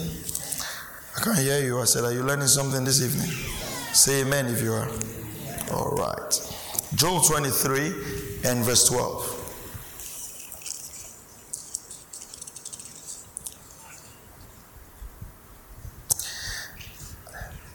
I 1.17 1.21
can't 1.21 1.37
hear 1.37 1.59
you. 1.65 1.81
I 1.81 1.85
said, 1.85 2.05
Are 2.05 2.13
you 2.13 2.23
learning 2.23 2.47
something 2.47 2.85
this 2.85 3.03
evening? 3.03 3.29
Say 3.93 4.21
amen 4.21 4.47
if 4.47 4.63
you 4.63 4.73
are. 4.73 4.89
All 5.73 5.91
right. 5.97 6.53
Joel 6.95 7.21
23 7.23 7.87
and 8.45 8.65
verse 8.65 8.89
12. 8.89 9.37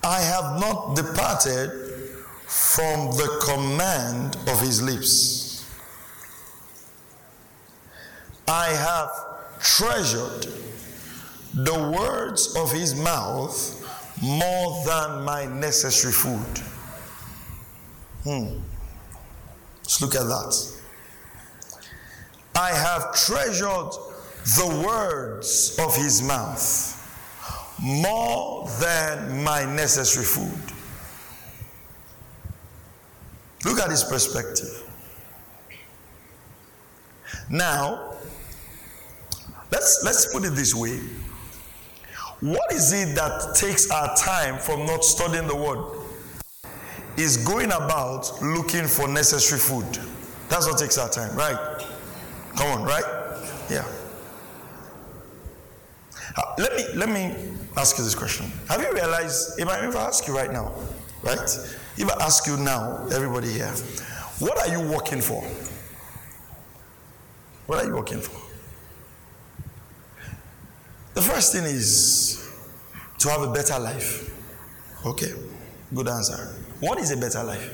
I 0.06 0.22
have 0.22 0.58
not 0.58 0.96
departed 0.96 1.70
from 2.48 3.12
the 3.18 3.44
command 3.46 4.38
of 4.48 4.62
his 4.62 4.82
lips. 4.82 5.70
I 8.48 8.70
have 8.70 9.35
treasured 9.66 10.46
the 11.56 11.92
words 11.98 12.56
of 12.56 12.72
his 12.72 12.94
mouth 12.94 13.82
more 14.22 14.86
than 14.86 15.24
my 15.24 15.46
necessary 15.46 16.14
food. 16.14 16.64
Hmm. 18.24 18.60
Let's 19.80 20.02
look 20.02 20.16
at 20.16 20.24
that. 20.24 20.74
I 22.56 22.70
have 22.70 23.14
treasured 23.16 23.92
the 24.58 24.84
words 24.86 25.78
of 25.80 25.96
his 25.96 26.22
mouth 26.22 26.92
more 27.82 28.70
than 28.80 29.44
my 29.44 29.66
necessary 29.66 30.26
food. 30.26 30.74
Look 33.66 33.80
at 33.80 33.90
this 33.90 34.04
perspective. 34.04 34.84
Now, 37.50 38.15
let's 39.76 40.04
let's 40.04 40.26
put 40.32 40.46
it 40.46 40.56
this 40.56 40.74
way. 40.74 41.00
What 42.40 42.72
is 42.72 42.94
it 42.94 43.16
that 43.16 43.56
takes 43.56 43.92
our 43.92 44.16
time 44.16 44.58
from 44.58 44.86
not 44.86 45.04
studying 45.04 45.48
the 45.48 45.56
word? 45.56 46.02
Is 47.18 47.38
going 47.38 47.72
about 47.72 48.30
looking 48.42 48.88
for 48.88 49.08
necessary 49.08 49.60
food. 49.60 50.00
That's 50.50 50.68
what 50.68 50.78
takes 50.78 50.98
our 50.98 51.10
time, 51.10 51.36
right? 51.36 51.58
Come 52.56 52.68
on, 52.80 52.84
right? 52.84 53.04
Yeah. 53.70 53.86
Uh, 56.38 56.42
let 56.58 56.76
me 56.76 56.84
let 56.94 57.10
me 57.10 57.36
ask 57.78 57.98
you 57.98 58.04
this 58.04 58.16
question. 58.16 58.52
Have 58.70 58.82
you 58.82 58.92
realized 58.94 59.60
if 59.60 59.68
I, 59.68 59.80
ever 59.86 59.98
ask 59.98 60.28
you 60.28 60.36
right 60.36 60.52
now, 60.52 60.74
right? 61.24 61.40
If 61.98 62.10
I 62.10 62.24
ask 62.24 62.48
you 62.48 62.58
now, 62.58 63.08
everybody 63.12 63.52
here, 63.52 63.74
what 64.40 64.58
are 64.58 64.72
you 64.72 64.82
working 64.82 65.22
for? 65.22 65.42
What 67.68 67.84
are 67.84 67.88
you 67.88 67.96
working 67.96 68.20
for? 68.20 68.45
The 71.16 71.22
first 71.22 71.54
thing 71.54 71.64
is 71.64 72.54
to 73.20 73.30
have 73.30 73.42
a 73.42 73.52
better 73.52 73.80
life. 73.80 74.32
Okay, 75.06 75.32
good 75.94 76.10
answer. 76.10 76.54
What 76.82 77.00
is 77.00 77.12
a 77.12 77.18
better 77.18 77.42
life? 77.42 77.72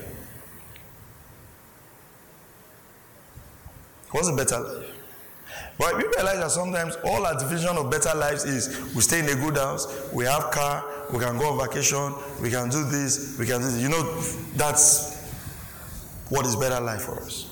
What's 4.12 4.28
a 4.28 4.36
better 4.36 4.60
life? 4.60 4.88
But 5.76 5.96
we 5.96 6.04
realize 6.04 6.38
that 6.38 6.50
sometimes 6.52 6.96
all 7.04 7.26
our 7.26 7.36
division 7.36 7.76
of 7.76 7.90
better 7.90 8.14
lives 8.14 8.44
is 8.44 8.94
we 8.94 9.00
stay 9.00 9.18
in 9.18 9.28
a 9.28 9.34
good 9.34 9.56
house, 9.56 10.08
we 10.12 10.24
have 10.24 10.52
car, 10.52 10.84
we 11.12 11.18
can 11.18 11.36
go 11.36 11.50
on 11.50 11.68
vacation, 11.68 12.14
we 12.40 12.48
can 12.48 12.68
do 12.68 12.84
this, 12.84 13.36
we 13.40 13.46
can 13.46 13.60
do 13.60 13.64
this. 13.66 13.82
You 13.82 13.88
know, 13.88 14.20
that's 14.54 15.20
what 16.28 16.46
is 16.46 16.54
better 16.54 16.80
life 16.80 17.02
for 17.02 17.20
us. 17.22 17.48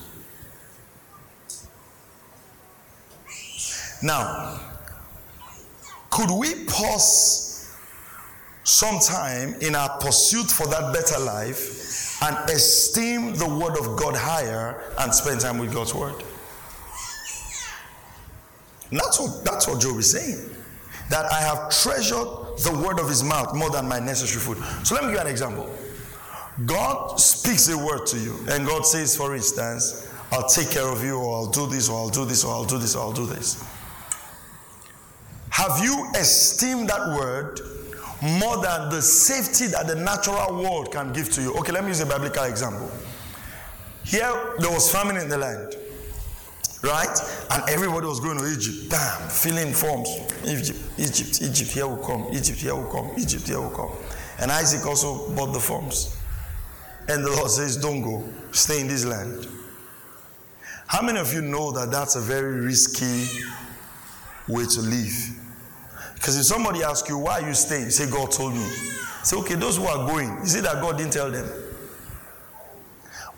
Now, 4.01 4.70
could 6.11 6.29
we 6.29 6.65
pause 6.65 7.73
some 8.63 8.99
time 8.99 9.55
in 9.61 9.75
our 9.75 9.89
pursuit 9.99 10.51
for 10.51 10.67
that 10.67 10.93
better 10.93 11.19
life 11.19 12.21
and 12.21 12.37
esteem 12.49 13.33
the 13.33 13.47
word 13.47 13.77
of 13.79 13.97
God 13.97 14.15
higher 14.15 14.83
and 14.99 15.13
spend 15.13 15.41
time 15.41 15.57
with 15.57 15.73
God's 15.73 15.95
word? 15.95 16.23
That's 18.91 19.19
what, 19.19 19.43
that's 19.45 19.67
what 19.67 19.81
Job 19.81 19.97
is 19.97 20.11
saying. 20.11 20.49
That 21.09 21.31
I 21.31 21.41
have 21.41 21.69
treasured 21.69 22.27
the 22.59 22.83
word 22.85 22.99
of 22.99 23.07
his 23.07 23.23
mouth 23.23 23.55
more 23.55 23.69
than 23.69 23.87
my 23.87 23.99
necessary 23.99 24.41
food. 24.41 24.85
So 24.85 24.95
let 24.95 25.05
me 25.05 25.11
give 25.11 25.19
you 25.19 25.25
an 25.25 25.31
example. 25.31 25.69
God 26.65 27.19
speaks 27.19 27.69
a 27.69 27.77
word 27.77 28.05
to 28.07 28.19
you, 28.19 28.37
and 28.49 28.67
God 28.67 28.85
says, 28.85 29.15
for 29.15 29.33
instance, 29.33 30.11
I'll 30.31 30.47
take 30.47 30.69
care 30.69 30.87
of 30.87 31.03
you, 31.03 31.17
or 31.17 31.37
I'll 31.37 31.49
do 31.49 31.67
this, 31.67 31.89
or 31.89 31.97
I'll 31.97 32.09
do 32.09 32.25
this, 32.25 32.43
or 32.43 32.53
I'll 32.53 32.65
do 32.65 32.77
this, 32.77 32.95
or 32.95 33.01
I'll 33.01 33.13
do 33.13 33.25
this. 33.25 33.63
Have 35.61 35.83
you 35.83 36.09
esteemed 36.15 36.89
that 36.89 37.07
word 37.09 37.59
more 38.39 38.57
than 38.63 38.89
the 38.89 38.99
safety 38.99 39.67
that 39.67 39.85
the 39.85 39.93
natural 39.93 40.55
world 40.55 40.91
can 40.91 41.13
give 41.13 41.31
to 41.33 41.41
you? 41.41 41.53
Okay, 41.59 41.71
let 41.71 41.83
me 41.83 41.89
use 41.89 41.99
a 41.99 42.05
biblical 42.07 42.45
example. 42.45 42.89
Here, 44.03 44.55
there 44.57 44.71
was 44.71 44.91
famine 44.91 45.17
in 45.17 45.29
the 45.29 45.37
land 45.37 45.75
right? 46.83 47.45
And 47.51 47.69
everybody 47.69 48.07
was 48.07 48.19
going 48.19 48.39
to 48.39 48.47
Egypt, 48.47 48.89
bam, 48.89 49.29
filling 49.29 49.71
forms. 49.71 50.09
Egypt, 50.45 50.79
Egypt, 50.97 51.41
Egypt, 51.43 51.71
here 51.71 51.85
will 51.85 52.03
come, 52.03 52.27
Egypt, 52.31 52.59
here 52.59 52.75
will 52.75 52.91
come, 52.91 53.11
Egypt, 53.19 53.47
here 53.47 53.61
will 53.61 53.69
come. 53.69 53.91
And 54.39 54.51
Isaac 54.51 54.83
also 54.87 55.29
bought 55.35 55.53
the 55.53 55.59
forms. 55.59 56.17
And 57.07 57.23
the 57.23 57.29
Lord 57.29 57.51
says, 57.51 57.77
Don't 57.77 58.01
go, 58.01 58.23
stay 58.51 58.81
in 58.81 58.87
this 58.87 59.05
land. 59.05 59.47
How 60.87 61.03
many 61.03 61.19
of 61.19 61.31
you 61.33 61.43
know 61.43 61.71
that 61.71 61.91
that's 61.91 62.15
a 62.15 62.19
very 62.19 62.61
risky 62.61 63.27
way 64.47 64.65
to 64.65 64.81
live? 64.81 65.40
Because 66.21 66.37
if 66.37 66.45
somebody 66.45 66.83
asks 66.83 67.09
you, 67.09 67.17
Why 67.17 67.39
you 67.39 67.53
staying? 67.55 67.89
say, 67.89 68.09
God 68.09 68.31
told 68.31 68.53
me. 68.53 68.63
Say, 69.23 69.37
Okay, 69.37 69.55
those 69.55 69.77
who 69.77 69.85
are 69.85 70.07
going, 70.07 70.29
is 70.43 70.53
it 70.53 70.63
that 70.63 70.79
God 70.79 70.99
didn't 70.99 71.13
tell 71.13 71.31
them? 71.31 71.49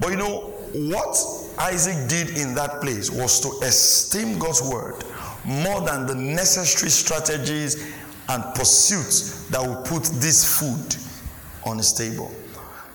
But 0.01 0.09
you 0.11 0.17
know, 0.17 0.51
what 0.91 1.15
Isaac 1.59 2.09
did 2.09 2.37
in 2.37 2.53
that 2.55 2.81
place 2.81 3.09
was 3.09 3.39
to 3.39 3.65
esteem 3.65 4.37
God's 4.37 4.61
word 4.61 5.01
more 5.45 5.79
than 5.81 6.05
the 6.07 6.15
necessary 6.15 6.89
strategies 6.89 7.93
and 8.27 8.43
pursuits 8.53 9.47
that 9.47 9.61
will 9.61 9.81
put 9.83 10.03
this 10.19 10.59
food 10.59 10.95
on 11.65 11.77
his 11.77 11.93
table. 11.93 12.31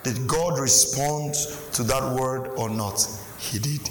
Did 0.03 0.27
God 0.27 0.59
respond 0.59 1.33
to 1.73 1.83
that 1.83 2.15
word 2.15 2.49
or 2.57 2.69
not? 2.69 3.07
He 3.39 3.57
did. 3.57 3.89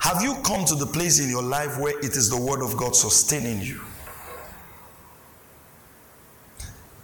Have 0.00 0.22
you 0.22 0.36
come 0.44 0.64
to 0.66 0.74
the 0.74 0.86
place 0.86 1.20
in 1.20 1.28
your 1.28 1.42
life 1.42 1.78
where 1.78 1.98
it 1.98 2.16
is 2.16 2.30
the 2.30 2.40
word 2.40 2.62
of 2.62 2.76
God 2.76 2.94
sustaining 2.94 3.60
you? 3.60 3.80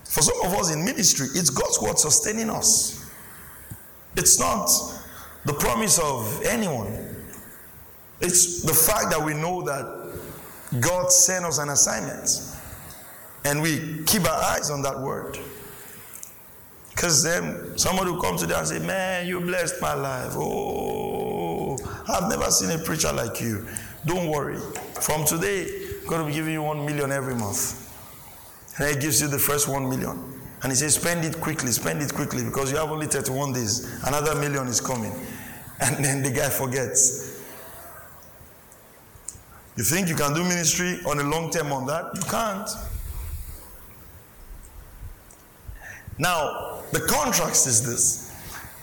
For 0.05 0.23
some 0.23 0.47
of 0.47 0.55
us 0.55 0.73
in 0.73 0.85
ministry, 0.85 1.27
it's 1.35 1.51
God's 1.51 1.81
word 1.81 1.99
sustaining 1.99 2.49
us. 2.51 3.11
It's 4.17 4.39
not 4.39 4.71
the 5.45 5.55
promise 5.55 5.99
of 5.99 6.43
anyone. 6.45 7.17
It's 8.21 8.63
the 8.63 8.73
fact 8.73 9.11
that 9.11 9.21
we 9.21 9.35
know 9.35 9.63
that 9.63 10.15
God 10.81 11.11
sent 11.11 11.45
us 11.45 11.59
an 11.59 11.69
assignment 11.69 12.31
and 13.45 13.61
we 13.61 14.05
keep 14.05 14.25
our 14.25 14.43
eyes 14.55 14.71
on 14.71 14.83
that 14.83 14.99
word. 14.99 15.39
Because 16.91 17.23
then 17.25 17.77
somebody 17.77 18.13
will 18.13 18.21
come 18.21 18.37
to 18.39 18.47
them 18.47 18.59
and 18.59 18.69
say, 18.69 18.79
Man, 18.79 19.27
you 19.27 19.41
blessed 19.41 19.83
my 19.83 19.95
life. 19.95 20.33
Oh, 20.37 21.24
I've 22.09 22.29
never 22.29 22.51
seen 22.51 22.71
a 22.71 22.79
preacher 22.79 23.13
like 23.13 23.41
you. 23.41 23.67
Don't 24.05 24.29
worry. 24.29 24.59
From 25.01 25.25
today, 25.25 25.67
I'm 26.03 26.09
going 26.09 26.21
to 26.21 26.27
be 26.27 26.35
giving 26.35 26.53
you 26.53 26.63
one 26.63 26.85
million 26.85 27.11
every 27.11 27.35
month. 27.35 27.81
And 28.79 28.95
he 28.95 29.01
gives 29.01 29.21
you 29.21 29.29
the 29.29 29.39
first 29.39 29.69
one 29.69 29.89
million. 29.89 30.41
And 30.63 30.73
he 30.73 30.77
says, 30.77 30.95
spend 30.95 31.25
it 31.25 31.41
quickly, 31.41 31.71
spend 31.73 32.03
it 32.03 32.13
quickly 32.13 32.45
because 32.45 32.71
you 32.71 32.77
have 32.77 32.91
only 32.91 33.07
31 33.07 33.53
days. 33.53 34.03
Another 34.07 34.35
million 34.35 34.67
is 34.67 34.81
coming. 34.81 35.13
And 35.81 36.05
then 36.05 36.23
the 36.23 36.31
guy 36.31 36.49
forgets. 36.51 37.43
You 39.77 39.83
think 39.83 40.09
you 40.09 40.15
can 40.15 40.33
do 40.33 40.45
ministry 40.45 41.01
on 41.05 41.19
a 41.19 41.25
long 41.25 41.51
term 41.51 41.73
on 41.73 41.85
that? 41.87 42.13
You 42.15 42.23
can't. 42.23 42.71
Now, 46.17 46.83
the 46.93 47.01
contrast 47.01 47.67
is 47.67 47.85
this. 47.85 48.24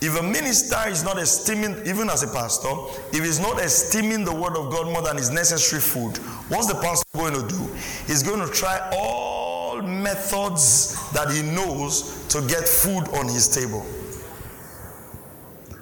If 0.02 0.20
a 0.20 0.24
minister 0.24 0.80
is 0.88 1.04
not 1.04 1.20
esteeming, 1.20 1.86
even 1.86 2.10
as 2.10 2.24
a 2.24 2.28
pastor, 2.28 2.70
if 3.14 3.24
he's 3.24 3.40
not 3.40 3.62
esteeming 3.62 4.26
the 4.26 4.34
word 4.34 4.58
of 4.58 4.72
God 4.72 4.88
more 4.88 5.04
than 5.04 5.18
his 5.18 5.30
necessary 5.30 5.80
food, 5.80 6.18
what's 6.50 6.66
the 6.66 6.74
pastor 6.82 7.06
going 7.16 7.36
to 7.36 7.48
do? 7.48 7.74
He's 8.08 8.24
going 8.24 8.40
to 8.46 8.52
try 8.52 8.90
all 8.92 9.80
methods 9.84 10.98
that 11.12 11.30
he 11.30 11.44
knows 11.44 12.26
to 12.30 12.42
get 12.48 12.68
food 12.68 13.10
on 13.14 13.28
his 13.28 13.48
table. 13.48 13.86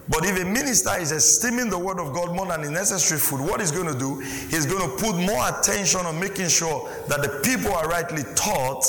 But 0.10 0.26
if 0.26 0.42
a 0.42 0.46
minister 0.46 1.00
is 1.00 1.12
esteeming 1.14 1.70
the 1.70 1.78
word 1.78 2.00
of 2.00 2.14
God 2.14 2.36
more 2.36 2.48
than 2.48 2.64
the 2.64 2.72
necessary 2.72 3.22
food, 3.22 3.40
what 3.40 3.62
he's 3.62 3.72
going 3.72 3.88
to 3.88 3.98
do, 3.98 4.20
he's 4.20 4.66
going 4.66 4.82
to 4.82 4.98
put 4.98 5.16
more 5.16 5.48
attention 5.48 6.02
on 6.02 6.20
making 6.20 6.50
sure 6.50 6.90
that 7.08 7.22
the 7.22 7.40
people 7.44 7.72
are 7.72 7.88
rightly 7.88 8.24
taught, 8.36 8.84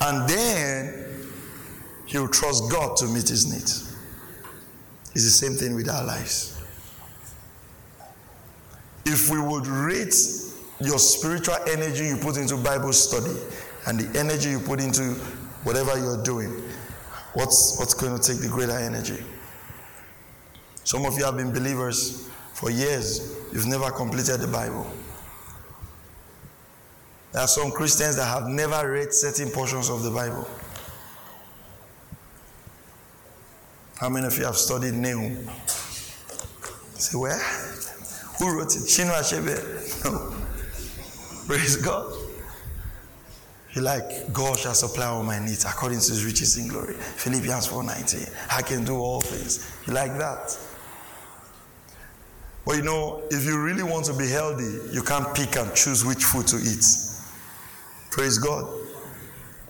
and 0.00 0.28
then 0.28 1.04
he'll 2.06 2.26
trust 2.26 2.68
God 2.68 2.96
to 2.96 3.06
meet 3.06 3.28
his 3.28 3.46
needs. 3.46 3.91
It's 5.14 5.24
the 5.24 5.30
same 5.30 5.52
thing 5.54 5.74
with 5.74 5.88
our 5.90 6.04
lives. 6.04 6.60
If 9.04 9.30
we 9.30 9.40
would 9.40 9.66
rate 9.66 10.14
your 10.80 10.98
spiritual 10.98 11.56
energy 11.68 12.06
you 12.06 12.16
put 12.16 12.36
into 12.36 12.56
Bible 12.56 12.92
study 12.92 13.34
and 13.86 14.00
the 14.00 14.18
energy 14.18 14.50
you 14.50 14.58
put 14.58 14.80
into 14.80 15.14
whatever 15.64 15.98
you're 15.98 16.22
doing, 16.22 16.50
what's, 17.34 17.78
what's 17.78 17.94
going 17.94 18.18
to 18.18 18.22
take 18.22 18.40
the 18.40 18.48
greater 18.48 18.76
energy? 18.78 19.22
Some 20.84 21.04
of 21.04 21.18
you 21.18 21.24
have 21.24 21.36
been 21.36 21.52
believers 21.52 22.28
for 22.54 22.70
years, 22.70 23.36
you've 23.52 23.66
never 23.66 23.90
completed 23.90 24.40
the 24.40 24.46
Bible. 24.46 24.90
There 27.32 27.42
are 27.42 27.48
some 27.48 27.70
Christians 27.70 28.16
that 28.16 28.26
have 28.26 28.46
never 28.46 28.90
read 28.90 29.12
certain 29.12 29.50
portions 29.50 29.88
of 29.88 30.02
the 30.02 30.10
Bible. 30.10 30.46
How 34.02 34.08
many 34.08 34.26
of 34.26 34.36
you 34.36 34.44
have 34.46 34.56
studied 34.56 34.94
Nahum? 34.94 35.48
Say, 36.98 37.16
where? 37.16 37.38
Who 38.40 38.58
wrote 38.58 38.74
it? 38.74 38.82
Chinua 38.82 39.20
Achebe? 39.20 39.54
No. 40.10 40.34
Praise 41.46 41.76
God. 41.76 42.12
You 43.74 43.82
like, 43.82 44.32
God 44.32 44.58
shall 44.58 44.74
supply 44.74 45.06
all 45.06 45.22
my 45.22 45.38
needs 45.38 45.64
according 45.64 46.00
to 46.00 46.10
his 46.10 46.24
riches 46.24 46.56
in 46.56 46.66
glory. 46.66 46.94
Philippians 46.94 47.68
4.19. 47.68 48.34
I 48.50 48.62
can 48.62 48.84
do 48.84 48.98
all 48.98 49.20
things. 49.20 49.72
He 49.86 49.92
like 49.92 50.18
that. 50.18 50.58
But 52.66 52.78
you 52.78 52.82
know, 52.82 53.22
if 53.30 53.44
you 53.44 53.62
really 53.62 53.84
want 53.84 54.06
to 54.06 54.14
be 54.14 54.28
healthy, 54.28 54.92
you 54.92 55.02
can't 55.02 55.32
pick 55.32 55.54
and 55.54 55.72
choose 55.76 56.04
which 56.04 56.24
food 56.24 56.48
to 56.48 56.56
eat. 56.56 56.84
Praise 58.10 58.38
God. 58.38 58.68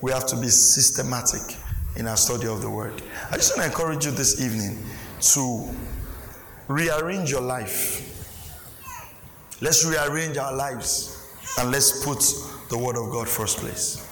We 0.00 0.10
have 0.10 0.24
to 0.28 0.36
be 0.36 0.48
systematic 0.48 1.58
in 1.96 2.06
our 2.06 2.16
study 2.16 2.46
of 2.46 2.62
the 2.62 2.70
word. 2.70 3.02
I 3.30 3.36
just 3.36 3.56
want 3.56 3.70
to 3.70 3.72
encourage 3.72 4.04
you 4.06 4.10
this 4.12 4.40
evening 4.40 4.78
to 5.20 5.68
rearrange 6.68 7.30
your 7.30 7.40
life. 7.40 8.08
Let's 9.60 9.84
rearrange 9.84 10.36
our 10.38 10.54
lives 10.54 11.18
and 11.58 11.70
let's 11.70 12.04
put 12.04 12.22
the 12.70 12.78
word 12.78 12.96
of 12.96 13.10
God 13.10 13.28
first 13.28 13.58
place. 13.58 14.08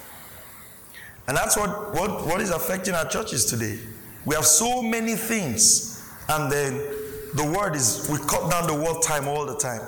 And 1.27 1.37
that's 1.37 1.57
what, 1.57 1.95
what, 1.95 2.27
what 2.27 2.41
is 2.41 2.51
affecting 2.51 2.95
our 2.95 3.09
churches 3.09 3.45
today. 3.45 3.79
We 4.25 4.35
have 4.35 4.45
so 4.45 4.83
many 4.83 5.15
things, 5.15 6.05
and 6.29 6.53
then 6.53 6.75
the 7.35 7.45
word 7.45 7.75
is, 7.75 8.09
we 8.11 8.19
cut 8.27 8.51
down 8.51 8.67
the 8.67 8.75
word 8.75 9.03
time 9.03 9.27
all 9.27 9.47
the 9.47 9.57
time. 9.57 9.81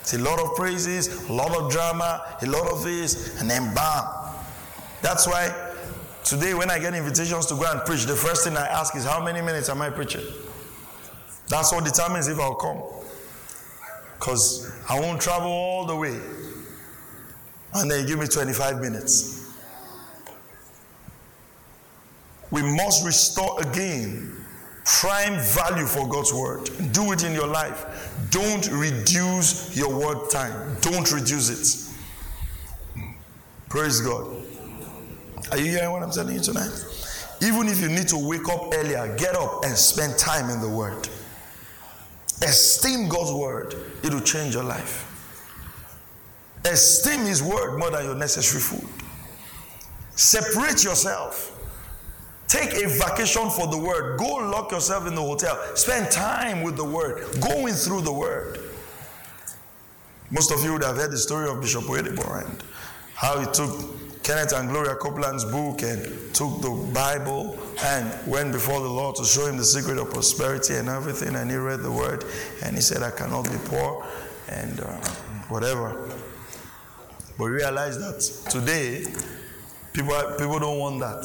It's 0.00 0.14
a 0.14 0.18
lot 0.18 0.40
of 0.40 0.54
praises, 0.56 1.28
a 1.28 1.32
lot 1.32 1.54
of 1.54 1.70
drama, 1.70 2.36
a 2.42 2.46
lot 2.46 2.70
of 2.70 2.82
this, 2.82 3.40
and 3.40 3.48
then 3.48 3.74
bam. 3.74 4.04
That's 5.02 5.26
why 5.26 5.65
today, 6.26 6.54
when 6.54 6.70
I 6.70 6.78
get 6.78 6.94
invitations 6.94 7.46
to 7.46 7.54
go 7.54 7.64
and 7.70 7.80
preach, 7.82 8.04
the 8.04 8.16
first 8.16 8.44
thing 8.44 8.56
I 8.56 8.66
ask 8.66 8.94
is, 8.96 9.04
How 9.04 9.22
many 9.24 9.40
minutes 9.40 9.68
am 9.68 9.80
I 9.80 9.90
preaching? 9.90 10.24
That's 11.48 11.72
what 11.72 11.84
determines 11.84 12.28
if 12.28 12.38
I'll 12.38 12.56
come. 12.56 12.82
Because 14.18 14.72
I 14.88 14.98
won't 14.98 15.20
travel 15.20 15.50
all 15.50 15.86
the 15.86 15.94
way. 15.94 16.20
And 17.74 17.90
then 17.90 18.06
give 18.06 18.18
me 18.18 18.26
25 18.26 18.80
minutes. 18.80 19.54
We 22.50 22.62
must 22.62 23.04
restore 23.04 23.60
again 23.60 24.32
prime 24.84 25.38
value 25.40 25.86
for 25.86 26.08
God's 26.08 26.32
word. 26.32 26.70
Do 26.92 27.12
it 27.12 27.24
in 27.24 27.32
your 27.32 27.46
life. 27.46 28.12
Don't 28.30 28.68
reduce 28.70 29.76
your 29.76 29.94
word 29.94 30.30
time. 30.30 30.76
Don't 30.80 31.10
reduce 31.12 31.50
it. 31.50 31.92
Praise 33.68 34.00
God. 34.00 34.45
Are 35.50 35.58
you 35.58 35.70
hearing 35.70 35.90
what 35.90 36.02
I'm 36.02 36.10
telling 36.10 36.34
you 36.34 36.40
tonight? 36.40 36.70
Even 37.42 37.68
if 37.68 37.80
you 37.80 37.88
need 37.88 38.08
to 38.08 38.18
wake 38.18 38.48
up 38.48 38.72
earlier, 38.74 39.14
get 39.16 39.36
up 39.36 39.64
and 39.64 39.76
spend 39.76 40.18
time 40.18 40.50
in 40.50 40.60
the 40.60 40.68
word. 40.68 41.08
Esteem 42.42 43.08
God's 43.08 43.32
word, 43.32 43.74
it 44.02 44.12
will 44.12 44.20
change 44.20 44.54
your 44.54 44.64
life. 44.64 45.12
Esteem 46.64 47.20
His 47.20 47.42
word 47.42 47.78
more 47.78 47.90
than 47.90 48.04
your 48.04 48.14
necessary 48.14 48.60
food. 48.60 48.88
Separate 50.14 50.82
yourself 50.82 51.56
Take 52.48 52.74
a 52.74 52.88
vacation 52.88 53.50
for 53.50 53.66
the 53.66 53.76
word. 53.76 54.18
Go 54.18 54.36
lock 54.36 54.70
yourself 54.70 55.06
in 55.06 55.14
the 55.14 55.20
hotel. 55.20 55.60
Spend 55.74 56.10
time 56.12 56.62
with 56.62 56.76
the 56.76 56.84
word. 56.84 57.26
Going 57.40 57.74
through 57.74 58.02
the 58.02 58.12
word. 58.12 58.60
Most 60.30 60.52
of 60.52 60.62
you 60.62 60.72
would 60.72 60.84
have 60.84 60.96
heard 60.96 61.10
the 61.10 61.18
story 61.18 61.48
of 61.48 61.60
Bishop 61.60 61.84
Oyedepo 61.84 62.44
and 62.44 62.62
how 63.14 63.38
he 63.40 63.46
took 63.46 64.05
Kenneth 64.26 64.54
and 64.54 64.68
Gloria 64.68 64.96
Copeland's 64.96 65.44
book 65.44 65.82
and 65.82 66.02
took 66.34 66.60
the 66.60 66.90
Bible 66.92 67.56
and 67.84 68.12
went 68.26 68.50
before 68.50 68.80
the 68.80 68.88
Lord 68.88 69.14
to 69.14 69.24
show 69.24 69.46
him 69.46 69.56
the 69.56 69.64
secret 69.64 69.98
of 69.98 70.10
prosperity 70.10 70.74
and 70.74 70.88
everything. 70.88 71.36
And 71.36 71.48
he 71.48 71.56
read 71.56 71.78
the 71.78 71.92
word 71.92 72.24
and 72.64 72.74
he 72.74 72.82
said, 72.82 73.04
I 73.04 73.12
cannot 73.12 73.44
be 73.44 73.56
poor 73.66 74.04
and 74.48 74.80
uh, 74.80 74.96
whatever. 75.48 76.10
But 77.38 77.44
realize 77.44 78.00
that 78.00 78.50
today, 78.50 79.04
people, 79.92 80.20
people 80.36 80.58
don't 80.58 80.80
want 80.80 80.98
that. 80.98 81.22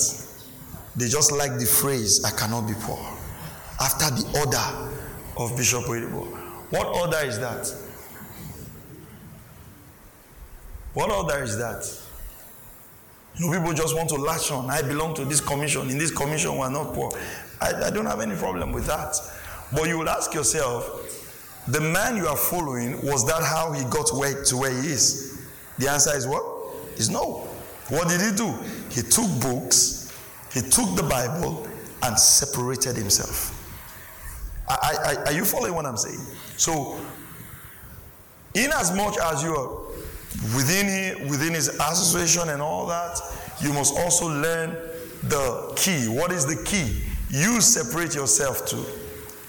They 0.96 1.08
just 1.08 1.32
like 1.32 1.58
the 1.58 1.66
phrase, 1.66 2.24
I 2.24 2.30
cannot 2.38 2.68
be 2.68 2.76
poor. 2.82 3.00
After 3.80 4.12
the 4.14 4.40
order 4.46 4.94
of 5.38 5.58
Bishop 5.58 5.86
Oyedepo. 5.86 6.28
What 6.70 6.86
order 6.86 7.26
is 7.26 7.40
that? 7.40 7.66
What 10.94 11.10
order 11.10 11.42
is 11.42 11.58
that? 11.58 12.01
You 13.38 13.48
know, 13.50 13.58
people 13.58 13.74
just 13.74 13.96
want 13.96 14.10
to 14.10 14.16
latch 14.16 14.52
on. 14.52 14.70
I 14.70 14.82
belong 14.82 15.16
to 15.16 15.26
this 15.26 15.42
commission. 15.42 15.90
In 15.90 15.98
this 15.98 16.12
commission, 16.12 16.58
we're 16.58 16.70
not 16.70 16.94
poor. 16.94 17.12
I, 17.60 17.74
I 17.86 17.90
don't 17.90 18.06
have 18.06 18.22
any 18.22 18.36
problem 18.36 18.72
with 18.72 18.86
that. 18.88 19.16
But 19.74 19.88
you 19.88 19.98
will 19.98 20.10
ask 20.10 20.34
yourself, 20.34 21.08
the 21.68 21.80
man 21.80 22.18
you 22.18 22.28
are 22.28 22.38
following, 22.38 23.06
was 23.06 23.26
that 23.28 23.44
how 23.44 23.72
he 23.72 23.84
got 23.86 24.10
where, 24.14 24.44
to 24.44 24.58
where 24.58 24.72
he 24.72 24.90
is? 24.90 25.48
The 25.78 25.90
answer 25.90 26.16
is 26.16 26.28
what? 26.28 26.44
Is 26.98 27.10
no. 27.10 27.48
What 27.90 28.10
did 28.10 28.22
he 28.22 28.36
do? 28.36 28.52
He 28.90 29.02
took 29.02 29.30
books 29.42 30.02
he 30.54 30.62
took 30.62 30.96
the 30.96 31.04
Bible 31.04 31.66
and 32.04 32.18
separated 32.20 32.96
himself. 32.96 33.58
I, 34.68 34.96
I, 35.04 35.24
are 35.26 35.32
you 35.32 35.46
following 35.46 35.74
what 35.74 35.86
I'm 35.86 35.98
saying? 35.98 36.20
So, 36.58 37.00
in 38.54 38.72
as 38.74 38.96
much 38.96 39.18
as 39.18 39.44
you 39.44 39.56
are 39.56 39.91
within, 40.56 41.28
within 41.28 41.54
his 41.54 41.68
association 41.68 42.50
and 42.50 42.62
all 42.62 42.86
that, 42.88 43.20
you 43.62 43.74
must 43.74 43.98
also 43.98 44.28
learn 44.28 44.76
the 45.24 45.74
key. 45.76 46.08
What 46.08 46.32
is 46.32 46.46
the 46.46 46.62
key? 46.64 47.02
You 47.30 47.62
separate 47.62 48.16
yourself 48.16 48.66
to. 48.68 48.84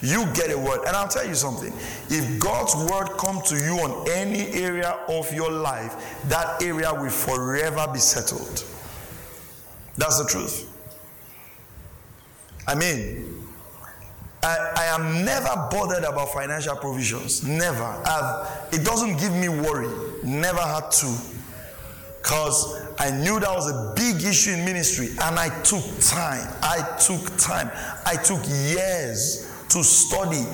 You 0.02 0.26
get 0.34 0.50
a 0.50 0.58
word. 0.58 0.80
And 0.86 0.96
I'll 0.96 1.08
tell 1.08 1.26
you 1.26 1.34
something. 1.34 1.72
If 2.08 2.40
God's 2.40 2.74
word 2.90 3.16
come 3.18 3.40
to 3.46 3.56
you 3.56 3.78
on 3.78 4.10
any 4.10 4.48
area 4.48 4.98
of 5.08 5.32
your 5.32 5.50
life, 5.50 5.94
that 6.28 6.60
area 6.60 6.92
will 6.92 7.10
forever 7.10 7.86
be 7.92 8.00
settled. 8.00 8.64
That's 9.96 10.18
the 10.18 10.28
truth. 10.28 10.68
I 12.66 12.74
mean, 12.74 13.42
I, 14.42 14.72
I, 14.76 14.84
am 14.86 15.24
never 15.24 15.68
bothered 15.70 16.04
about 16.04 16.32
financial 16.32 16.76
provisions. 16.76 17.46
Never. 17.46 17.82
I've, 17.82 18.72
it 18.72 18.84
doesn't 18.84 19.18
give 19.18 19.32
me 19.32 19.48
worry. 19.48 20.11
Never 20.22 20.60
had 20.60 20.90
to. 20.90 21.16
Because 22.22 22.80
I 22.98 23.10
knew 23.10 23.40
that 23.40 23.50
was 23.50 23.68
a 23.68 23.94
big 23.96 24.22
issue 24.22 24.52
in 24.52 24.64
ministry 24.64 25.08
and 25.22 25.38
I 25.38 25.48
took 25.62 25.82
time. 26.00 26.48
I 26.62 26.96
took 26.98 27.36
time. 27.36 27.70
I 28.06 28.14
took 28.14 28.42
years 28.46 29.52
to 29.70 29.82
study 29.82 30.46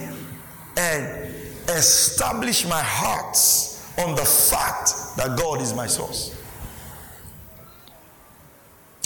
and 0.78 1.34
establish 1.68 2.64
my 2.64 2.80
heart 2.80 3.36
on 3.98 4.14
the 4.14 4.24
fact 4.24 5.16
that 5.16 5.36
God 5.38 5.60
is 5.60 5.74
my 5.74 5.86
source. 5.86 6.34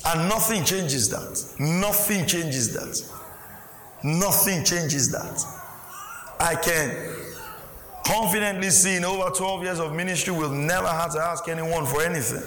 And 0.05 0.29
nothing 0.29 0.65
changes 0.65 1.09
that. 1.11 1.55
Nothing 1.59 2.27
changes 2.27 2.73
that. 2.75 3.03
Nothing 4.05 4.65
changes 4.65 5.11
that. 5.13 5.45
I 6.39 6.57
can 6.57 6.91
confidently 8.05 8.71
see 8.71 8.97
in 8.97 9.05
over 9.05 9.31
12 9.31 9.63
years 9.63 9.79
of 9.79 9.95
ministry, 9.95 10.33
we'll 10.33 10.51
never 10.51 10.89
have 10.89 11.13
to 11.15 11.21
ask 11.21 11.49
anyone 11.49 11.87
for 11.87 12.03
anything. 12.03 12.43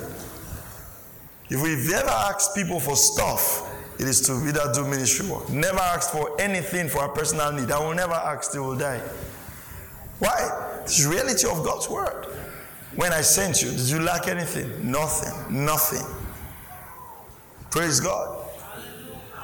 If 1.49 1.61
we've 1.61 1.91
ever 1.93 2.09
asked 2.09 2.55
people 2.55 2.79
for 2.79 2.95
stuff, 2.95 3.71
it 3.99 4.07
is 4.07 4.21
to 4.21 4.33
either 4.47 4.71
do 4.73 4.83
ministry 4.85 5.27
work. 5.27 5.49
Never 5.49 5.79
ask 5.79 6.11
for 6.11 6.39
anything 6.41 6.89
for 6.89 7.05
a 7.05 7.09
personal 7.13 7.51
need. 7.51 7.71
I 7.71 7.79
will 7.79 7.93
never 7.93 8.13
ask 8.13 8.51
till 8.51 8.71
we 8.71 8.77
die. 8.77 9.01
Why? 10.19 10.79
It's 10.83 11.05
reality 11.05 11.47
of 11.47 11.63
God's 11.63 11.89
word. 11.89 12.25
When 12.95 13.11
I 13.11 13.21
sent 13.21 13.61
you, 13.61 13.71
did 13.71 13.89
you 13.89 13.99
lack 13.99 14.27
anything? 14.27 14.91
Nothing. 14.91 15.65
Nothing. 15.65 16.05
Praise 17.69 17.99
God. 17.99 18.45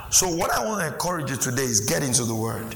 So, 0.09 0.27
what 0.27 0.51
I 0.51 0.65
want 0.65 0.81
to 0.81 0.87
encourage 0.87 1.29
you 1.29 1.37
today 1.37 1.63
is 1.63 1.81
get 1.81 2.03
into 2.03 2.25
the 2.25 2.35
Word. 2.35 2.75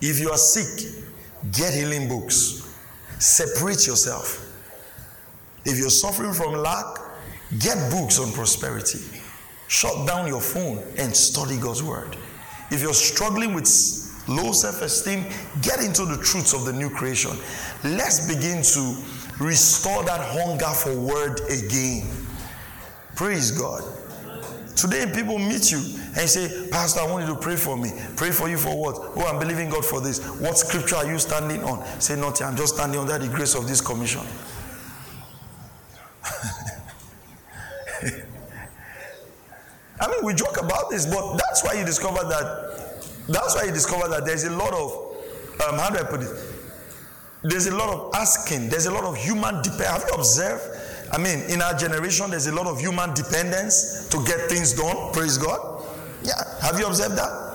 If 0.00 0.20
you 0.20 0.30
are 0.30 0.36
sick, 0.36 1.04
get 1.52 1.74
healing 1.74 2.08
books. 2.08 2.62
Separate 3.18 3.86
yourself. 3.86 4.42
If 5.64 5.78
you're 5.78 5.90
suffering 5.90 6.32
from 6.32 6.54
lack, 6.54 6.98
get 7.58 7.90
books 7.90 8.18
on 8.18 8.32
prosperity. 8.32 9.00
Shut 9.68 10.06
down 10.06 10.26
your 10.26 10.40
phone 10.40 10.78
and 10.98 11.14
study 11.14 11.56
God's 11.58 11.82
Word. 11.82 12.16
If 12.70 12.82
you're 12.82 12.94
struggling 12.94 13.54
with 13.54 13.66
low 14.28 14.52
self 14.52 14.82
esteem, 14.82 15.24
get 15.62 15.82
into 15.82 16.04
the 16.04 16.16
truths 16.22 16.52
of 16.52 16.64
the 16.64 16.72
new 16.72 16.90
creation. 16.90 17.32
Let's 17.84 18.32
begin 18.32 18.62
to 18.62 19.02
restore 19.40 20.04
that 20.04 20.20
hunger 20.20 20.66
for 20.66 20.94
Word 20.94 21.40
again. 21.50 22.08
Praise 23.14 23.50
God. 23.50 23.82
Today, 24.76 25.10
people 25.12 25.38
meet 25.38 25.72
you 25.72 25.80
and 26.16 26.28
say, 26.28 26.68
Pastor, 26.70 27.00
I 27.00 27.06
want 27.06 27.26
you 27.28 27.34
to 27.34 27.40
pray 27.40 27.56
for 27.56 27.76
me. 27.76 27.92
Pray 28.16 28.30
for 28.30 28.48
you 28.48 28.56
for 28.56 28.74
what? 28.74 28.96
Oh, 29.16 29.26
I'm 29.26 29.38
believing 29.38 29.68
God 29.68 29.84
for 29.84 30.00
this. 30.00 30.26
What 30.40 30.56
scripture 30.56 30.96
are 30.96 31.06
you 31.06 31.18
standing 31.18 31.62
on? 31.62 31.84
Say, 32.00 32.16
Nothing. 32.16 32.46
I'm 32.46 32.56
just 32.56 32.76
standing 32.76 32.98
under 32.98 33.18
the 33.18 33.28
grace 33.28 33.54
of 33.54 33.68
this 33.68 33.82
commission. 33.82 34.22
I 40.00 40.08
mean, 40.08 40.24
we 40.24 40.32
joke 40.34 40.58
about 40.60 40.90
this, 40.90 41.04
but 41.04 41.36
that's 41.36 41.62
why 41.62 41.74
you 41.74 41.84
discover 41.84 42.26
that. 42.28 43.02
That's 43.28 43.54
why 43.54 43.64
you 43.64 43.72
discover 43.72 44.08
that 44.08 44.24
there's 44.24 44.44
a 44.44 44.50
lot 44.50 44.72
of, 44.72 44.92
um, 45.68 45.78
how 45.78 45.90
do 45.90 45.98
I 45.98 46.04
put 46.04 46.22
it? 46.22 46.30
There's 47.42 47.66
a 47.66 47.76
lot 47.76 47.90
of 47.90 48.14
asking. 48.14 48.70
There's 48.70 48.86
a 48.86 48.92
lot 48.92 49.04
of 49.04 49.16
human 49.16 49.62
dependence. 49.62 49.88
Have 49.88 50.04
you 50.08 50.14
observed 50.14 50.62
I 51.12 51.18
mean, 51.18 51.40
in 51.48 51.62
our 51.62 51.74
generation, 51.74 52.30
there's 52.30 52.46
a 52.46 52.54
lot 52.54 52.66
of 52.66 52.80
human 52.80 53.14
dependence 53.14 54.08
to 54.08 54.24
get 54.24 54.48
things 54.48 54.72
done. 54.72 55.12
Praise 55.12 55.38
God. 55.38 55.75
Yeah. 56.26 56.60
Have 56.60 56.78
you 56.78 56.86
observed 56.86 57.16
that? 57.16 57.54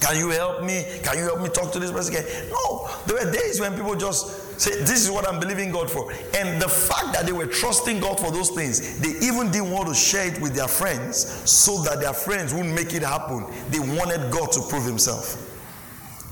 Can 0.00 0.18
you 0.18 0.28
help 0.30 0.62
me? 0.62 0.84
Can 1.02 1.18
you 1.18 1.24
help 1.24 1.40
me 1.40 1.48
talk 1.48 1.72
to 1.72 1.78
this 1.78 1.90
person 1.90 2.14
again? 2.14 2.50
No. 2.50 2.88
There 3.06 3.16
were 3.16 3.32
days 3.32 3.58
when 3.60 3.74
people 3.74 3.96
just 3.96 4.48
Say, 4.58 4.72
this 4.80 5.04
is 5.04 5.10
what 5.10 5.26
I'm 5.26 5.38
believing 5.38 5.70
God 5.70 5.88
for. 5.88 6.10
And 6.36 6.60
the 6.60 6.68
fact 6.68 7.12
that 7.12 7.26
they 7.26 7.32
were 7.32 7.46
trusting 7.46 8.00
God 8.00 8.18
for 8.18 8.32
those 8.32 8.50
things, 8.50 8.98
they 8.98 9.24
even 9.24 9.52
didn't 9.52 9.70
want 9.70 9.86
to 9.86 9.94
share 9.94 10.26
it 10.26 10.40
with 10.40 10.54
their 10.54 10.66
friends 10.66 11.16
so 11.48 11.80
that 11.84 12.00
their 12.00 12.12
friends 12.12 12.52
wouldn't 12.52 12.74
make 12.74 12.92
it 12.92 13.02
happen. 13.02 13.46
They 13.70 13.78
wanted 13.78 14.32
God 14.32 14.50
to 14.52 14.62
prove 14.68 14.84
Himself. 14.84 15.44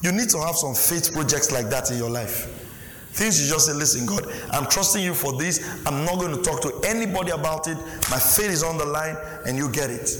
You 0.03 0.11
need 0.11 0.29
to 0.31 0.41
have 0.41 0.57
some 0.57 0.75
faith 0.75 1.13
projects 1.13 1.53
like 1.53 1.71
that 1.71 1.93
in 1.93 1.99
your 1.99 2.11
life. 2.11 2.53
Things 3.13 3.41
you 3.41 3.49
just 3.49 3.67
say, 3.67 3.73
listen, 3.73 4.05
God, 4.07 4.27
I'm 4.51 4.67
trusting 4.67 5.03
you 5.03 5.15
for 5.15 5.33
this. 5.39 5.65
I'm 5.87 6.05
not 6.05 6.19
going 6.19 6.37
to 6.37 6.43
talk 6.43 6.61
to 6.63 6.81
anybody 6.85 7.31
about 7.31 7.69
it. 7.69 7.79
My 8.11 8.19
faith 8.19 8.51
is 8.51 8.65
on 8.65 8.77
the 8.77 8.85
line, 8.85 9.17
and 9.47 9.57
you 9.57 9.71
get 9.71 9.89
it. 9.89 10.11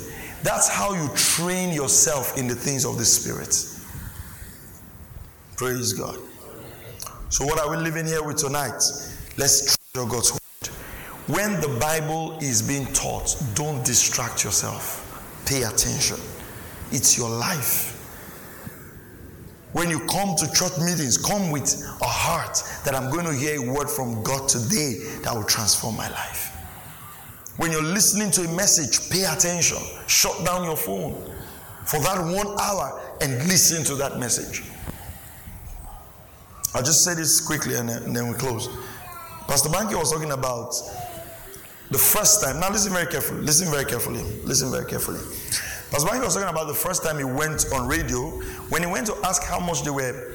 That's 0.47 0.69
how 0.69 0.95
you 0.95 1.11
train 1.17 1.73
yourself 1.73 2.39
in 2.39 2.47
the 2.47 2.55
things 2.55 2.85
of 2.85 2.99
the 2.99 3.05
Spirit. 3.05 3.53
Praise 5.57 5.93
God. 5.93 6.17
So, 7.31 7.45
what 7.45 7.59
are 7.59 7.69
we 7.69 7.79
living 7.79 8.07
here 8.07 8.23
with 8.23 8.37
tonight? 8.37 8.81
Let's 9.37 9.77
treasure 9.93 10.09
God's 10.09 10.31
word. 10.31 10.69
When 11.27 11.61
the 11.61 11.77
Bible 11.81 12.39
is 12.41 12.63
being 12.63 12.87
taught, 12.93 13.37
don't 13.57 13.85
distract 13.85 14.45
yourself. 14.45 15.03
Pay 15.47 15.65
attention. 15.65 16.19
It's 16.93 17.19
your 17.19 17.29
life. 17.29 17.93
When 19.73 19.91
you 19.91 19.99
come 20.07 20.37
to 20.37 20.47
church 20.53 20.79
meetings, 20.79 21.19
come 21.19 21.51
with 21.51 21.75
a 22.01 22.07
heart 22.07 22.63
that 22.85 22.95
I'm 22.95 23.11
going 23.11 23.27
to 23.27 23.35
hear 23.35 23.61
a 23.61 23.73
word 23.73 23.91
from 23.91 24.23
God 24.23 24.49
today 24.49 25.01
that 25.25 25.35
will 25.35 25.43
transform 25.43 25.97
my 25.97 26.09
life. 26.09 26.56
When 27.57 27.73
you're 27.73 27.83
listening 27.83 28.31
to 28.33 28.43
a 28.43 28.55
message, 28.55 29.11
pay 29.11 29.25
attention. 29.25 29.79
Shut 30.07 30.45
down 30.45 30.65
your 30.65 30.77
phone 30.77 31.15
for 31.87 32.01
that 32.01 32.23
one 32.23 32.59
hour 32.61 33.01
and 33.21 33.33
listen 33.49 33.85
to 33.85 33.95
that 33.97 34.19
message. 34.19 34.63
I'll 36.75 36.83
just 36.83 37.05
say 37.05 37.15
this 37.15 37.41
quickly 37.41 37.77
and 37.77 37.89
then, 37.89 38.29
we 38.29 38.35
close. 38.35 38.69
Pastor 39.49 39.71
Banky 39.71 39.99
was 39.99 40.13
talking 40.13 40.33
about 40.33 40.75
the 41.91 41.97
first 41.97 42.43
time. 42.43 42.61
Now 42.61 42.71
listen 42.71 42.93
very 42.93 43.07
carefully. 43.07 43.41
Listen 43.41 43.71
very 43.71 43.85
carefully. 43.85 44.23
Listen 44.45 44.71
very 44.71 44.85
carefully. 44.85 45.21
Pastor 45.91 46.09
Banky 46.09 46.25
was 46.25 46.35
talking 46.35 46.51
about 46.51 46.67
the 46.67 46.75
first 46.75 47.03
time 47.03 47.17
he 47.17 47.25
went 47.25 47.65
on 47.73 47.89
radio 47.89 48.31
when 48.69 48.83
he 48.83 48.89
went 48.89 49.07
to 49.07 49.17
ask 49.25 49.43
how 49.45 49.61
much 49.61 49.85
they 49.85 49.91
were. 49.91 50.35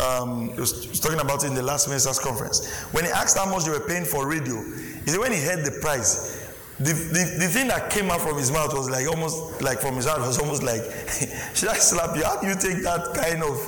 Um, 0.00 0.50
he, 0.52 0.60
was, 0.60 0.82
he 0.82 0.90
was 0.90 1.00
talking 1.00 1.20
about 1.20 1.44
it 1.44 1.46
in 1.46 1.54
the 1.54 1.62
last 1.62 1.88
minister's 1.88 2.18
conference. 2.18 2.68
When 2.92 3.04
he 3.04 3.10
asked 3.10 3.38
how 3.38 3.48
much 3.48 3.64
they 3.64 3.70
were 3.70 3.86
paying 3.86 4.04
for 4.04 4.28
radio, 4.28 4.60
he 5.04 5.10
said 5.10 5.20
when 5.20 5.30
he 5.32 5.40
heard 5.40 5.64
the 5.64 5.78
price, 5.80 6.33
the, 6.78 6.92
the, 6.92 7.36
the 7.38 7.48
thing 7.48 7.68
that 7.68 7.90
came 7.90 8.10
out 8.10 8.20
from 8.20 8.36
his 8.36 8.50
mouth 8.50 8.74
was 8.74 8.90
like 8.90 9.06
almost 9.06 9.62
like 9.62 9.80
from 9.80 9.94
his 9.94 10.06
heart 10.06 10.20
was 10.20 10.38
almost 10.38 10.62
like, 10.62 10.82
should 11.54 11.68
I 11.68 11.74
slap 11.74 12.16
you? 12.16 12.24
How 12.24 12.40
do 12.40 12.48
you 12.48 12.54
take 12.54 12.82
that 12.82 13.14
kind 13.14 13.42
of 13.42 13.58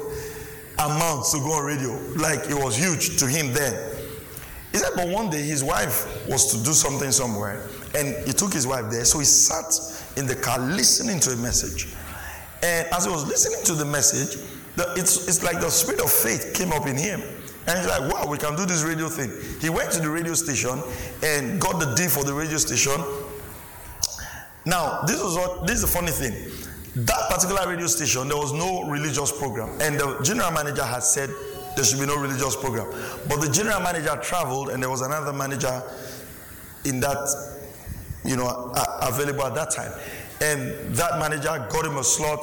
amount 0.79 1.27
to 1.27 1.39
go 1.39 1.53
on 1.53 1.65
radio. 1.65 1.93
Like 2.17 2.51
it 2.51 2.55
was 2.55 2.77
huge 2.77 3.19
to 3.19 3.27
him 3.27 3.53
then. 3.53 3.75
He 4.73 4.79
said, 4.79 4.93
but 4.95 5.09
one 5.09 5.31
day 5.31 5.43
his 5.43 5.65
wife 5.65 6.29
was 6.29 6.53
to 6.53 6.63
do 6.65 6.73
something 6.73 7.11
somewhere, 7.11 7.63
and 7.95 8.15
he 8.27 8.33
took 8.33 8.53
his 8.53 8.67
wife 8.67 8.91
there. 8.91 9.05
So 9.05 9.19
he 9.19 9.25
sat 9.25 9.73
in 10.19 10.27
the 10.27 10.35
car 10.35 10.59
listening 10.59 11.21
to 11.21 11.31
a 11.31 11.37
message. 11.37 11.95
And 12.63 12.87
as 12.93 13.07
he 13.07 13.11
was 13.11 13.27
listening 13.27 13.65
to 13.65 13.75
the 13.75 13.85
message, 13.85 14.43
the, 14.77 14.93
it's, 14.97 15.29
it's 15.29 15.43
like 15.43 15.61
the 15.61 15.71
spirit 15.71 16.03
of 16.03 16.11
faith 16.11 16.53
came 16.55 16.73
up 16.73 16.87
in 16.87 16.97
him. 16.97 17.23
And 17.67 17.79
he's 17.79 17.89
like, 17.89 18.13
wow, 18.13 18.27
we 18.29 18.39
can 18.39 18.55
do 18.55 18.65
this 18.65 18.85
radio 18.85 19.09
thing. 19.09 19.33
He 19.61 19.71
went 19.71 19.91
to 19.93 20.01
the 20.01 20.11
radio 20.11 20.35
station 20.35 20.83
and 21.23 21.61
got 21.61 21.81
the 21.81 21.95
deal 21.95 22.09
for 22.09 22.23
the 22.23 22.33
radio 22.33 22.59
station. 22.59 23.03
Now, 24.65 25.03
this 25.03 25.23
was 25.23 25.37
what 25.37 25.67
this 25.67 25.77
is 25.77 25.83
the 25.83 25.89
funny 25.89 26.13
thing. 26.13 26.33
That 27.05 27.29
particular 27.29 27.69
radio 27.69 27.87
station, 27.89 28.29
there 28.29 28.37
was 28.37 28.53
no 28.53 28.85
religious 28.89 29.31
program. 29.37 29.79
And 29.81 29.99
the 29.99 30.21
general 30.23 30.51
manager 30.51 30.85
had 30.85 31.03
said 31.03 31.31
there 31.77 31.85
should 31.85 32.01
be 32.01 32.07
no 32.07 32.17
religious 32.17 32.57
program. 32.57 32.89
But 33.29 33.41
the 33.41 33.51
general 33.51 33.81
manager 33.81 34.17
traveled, 34.23 34.71
and 34.71 34.83
there 34.83 34.91
was 34.91 35.03
another 35.03 35.33
manager 35.33 35.83
in 36.85 37.01
that, 37.01 37.29
you 38.25 38.37
know, 38.37 38.73
available 39.03 39.45
at 39.45 39.55
that 39.55 39.71
time. 39.71 39.93
And 40.41 40.95
that 40.95 41.19
manager 41.19 41.67
got 41.71 41.85
him 41.85 41.97
a 41.99 42.05
slot 42.05 42.41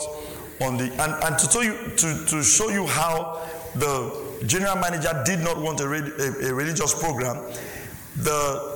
on 0.61 0.77
the. 0.77 0.85
And, 1.01 1.23
and 1.23 1.39
to 1.39 1.49
tell 1.49 1.63
you, 1.63 1.73
to, 1.97 2.25
to 2.25 2.43
show 2.43 2.69
you 2.69 2.85
how 2.85 3.41
the 3.75 4.22
general 4.45 4.75
manager 4.77 5.21
did 5.25 5.39
not 5.39 5.57
want 5.57 5.79
a, 5.79 5.85
a, 5.85 6.49
a 6.49 6.53
religious 6.53 6.93
program, 6.99 7.37
the 8.17 8.73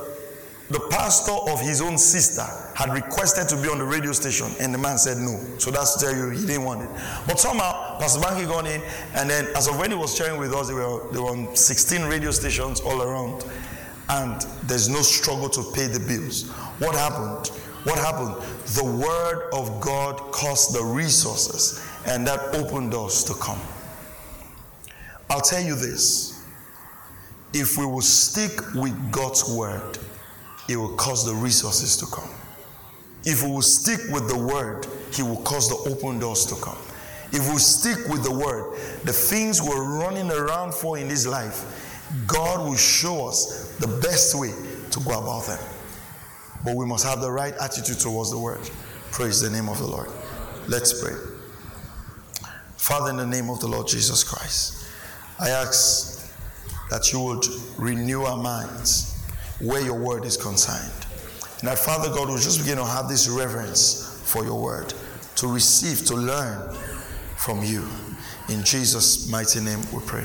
the 0.70 0.80
pastor 0.90 1.32
of 1.32 1.60
his 1.60 1.80
own 1.80 1.96
sister 1.96 2.44
had 2.74 2.92
requested 2.92 3.48
to 3.48 3.56
be 3.56 3.70
on 3.70 3.78
the 3.78 3.84
radio 3.84 4.12
station, 4.12 4.48
and 4.60 4.72
the 4.72 4.76
man 4.78 4.98
said 4.98 5.16
no. 5.16 5.38
So 5.56 5.70
that's 5.70 5.96
to 5.96 6.04
tell 6.04 6.14
you 6.14 6.28
he 6.28 6.44
didn't 6.44 6.64
want 6.64 6.82
it. 6.82 6.90
But 7.26 7.40
somehow, 7.40 7.98
Pastor 7.98 8.20
Banky 8.20 8.46
got 8.46 8.66
in, 8.66 8.82
and 9.14 9.30
then 9.30 9.46
as 9.56 9.66
of 9.66 9.78
when 9.78 9.90
he 9.90 9.96
was 9.96 10.14
sharing 10.14 10.38
with 10.38 10.52
us, 10.52 10.68
they 10.68 10.74
were, 10.74 11.10
they 11.10 11.18
were 11.20 11.30
on 11.30 11.56
16 11.56 12.04
radio 12.04 12.30
stations 12.30 12.80
all 12.80 13.00
around, 13.00 13.46
and 14.10 14.42
there's 14.64 14.90
no 14.90 15.00
struggle 15.00 15.48
to 15.48 15.64
pay 15.72 15.86
the 15.86 16.00
bills. 16.00 16.50
What 16.80 16.94
happened? 16.94 17.46
What 17.84 17.96
happened? 17.96 18.34
The 18.74 18.84
word 18.84 19.48
of 19.54 19.80
God 19.80 20.18
caused 20.32 20.74
the 20.74 20.84
resources, 20.84 21.82
and 22.06 22.26
that 22.26 22.54
opened 22.54 22.90
doors 22.90 23.24
to 23.24 23.34
come. 23.34 23.60
I'll 25.30 25.40
tell 25.40 25.62
you 25.62 25.74
this 25.74 26.42
if 27.52 27.78
we 27.78 27.86
will 27.86 28.02
stick 28.02 28.60
with 28.74 29.10
God's 29.10 29.50
word, 29.50 29.98
it 30.68 30.76
will 30.76 30.94
cause 30.96 31.24
the 31.24 31.34
resources 31.34 31.96
to 31.98 32.06
come. 32.06 32.28
If 33.24 33.42
we 33.42 33.50
will 33.50 33.62
stick 33.62 34.00
with 34.10 34.28
the 34.28 34.38
word, 34.38 34.86
he 35.12 35.22
will 35.22 35.42
cause 35.42 35.68
the 35.68 35.90
open 35.90 36.18
doors 36.18 36.46
to 36.46 36.54
come. 36.56 36.78
If 37.30 37.50
we 37.50 37.58
stick 37.58 38.08
with 38.08 38.24
the 38.24 38.32
word, 38.32 38.78
the 39.04 39.12
things 39.12 39.60
we're 39.60 39.98
running 39.98 40.30
around 40.30 40.72
for 40.72 40.98
in 40.98 41.08
this 41.08 41.26
life, 41.26 42.04
God 42.26 42.66
will 42.66 42.76
show 42.76 43.28
us 43.28 43.76
the 43.78 43.86
best 43.86 44.34
way 44.34 44.52
to 44.90 45.00
go 45.00 45.18
about 45.18 45.46
them. 45.46 45.58
But 46.64 46.74
we 46.74 46.86
must 46.86 47.06
have 47.06 47.20
the 47.20 47.30
right 47.30 47.54
attitude 47.60 47.98
towards 47.98 48.30
the 48.30 48.38
word. 48.38 48.60
Praise 49.12 49.40
the 49.40 49.50
name 49.50 49.68
of 49.68 49.78
the 49.78 49.86
Lord. 49.86 50.08
Let's 50.68 51.02
pray. 51.02 51.14
Father, 52.76 53.10
in 53.10 53.16
the 53.16 53.26
name 53.26 53.50
of 53.50 53.60
the 53.60 53.68
Lord 53.68 53.88
Jesus 53.88 54.24
Christ, 54.24 54.77
I 55.40 55.50
ask 55.50 56.32
that 56.90 57.12
you 57.12 57.20
would 57.20 57.44
renew 57.76 58.22
our 58.22 58.36
minds 58.36 59.22
where 59.60 59.80
your 59.80 59.98
word 59.98 60.24
is 60.24 60.36
concerned. 60.36 60.92
And 61.60 61.68
that 61.68 61.78
Father 61.78 62.08
God 62.08 62.28
will 62.28 62.38
just 62.38 62.60
begin 62.60 62.78
to 62.78 62.84
have 62.84 63.08
this 63.08 63.28
reverence 63.28 64.20
for 64.24 64.44
your 64.44 64.60
word, 64.60 64.94
to 65.36 65.46
receive, 65.46 66.06
to 66.06 66.14
learn 66.14 66.74
from 67.36 67.62
you. 67.64 67.86
In 68.48 68.64
Jesus' 68.64 69.30
mighty 69.30 69.60
name 69.60 69.80
we 69.92 70.00
pray. 70.06 70.24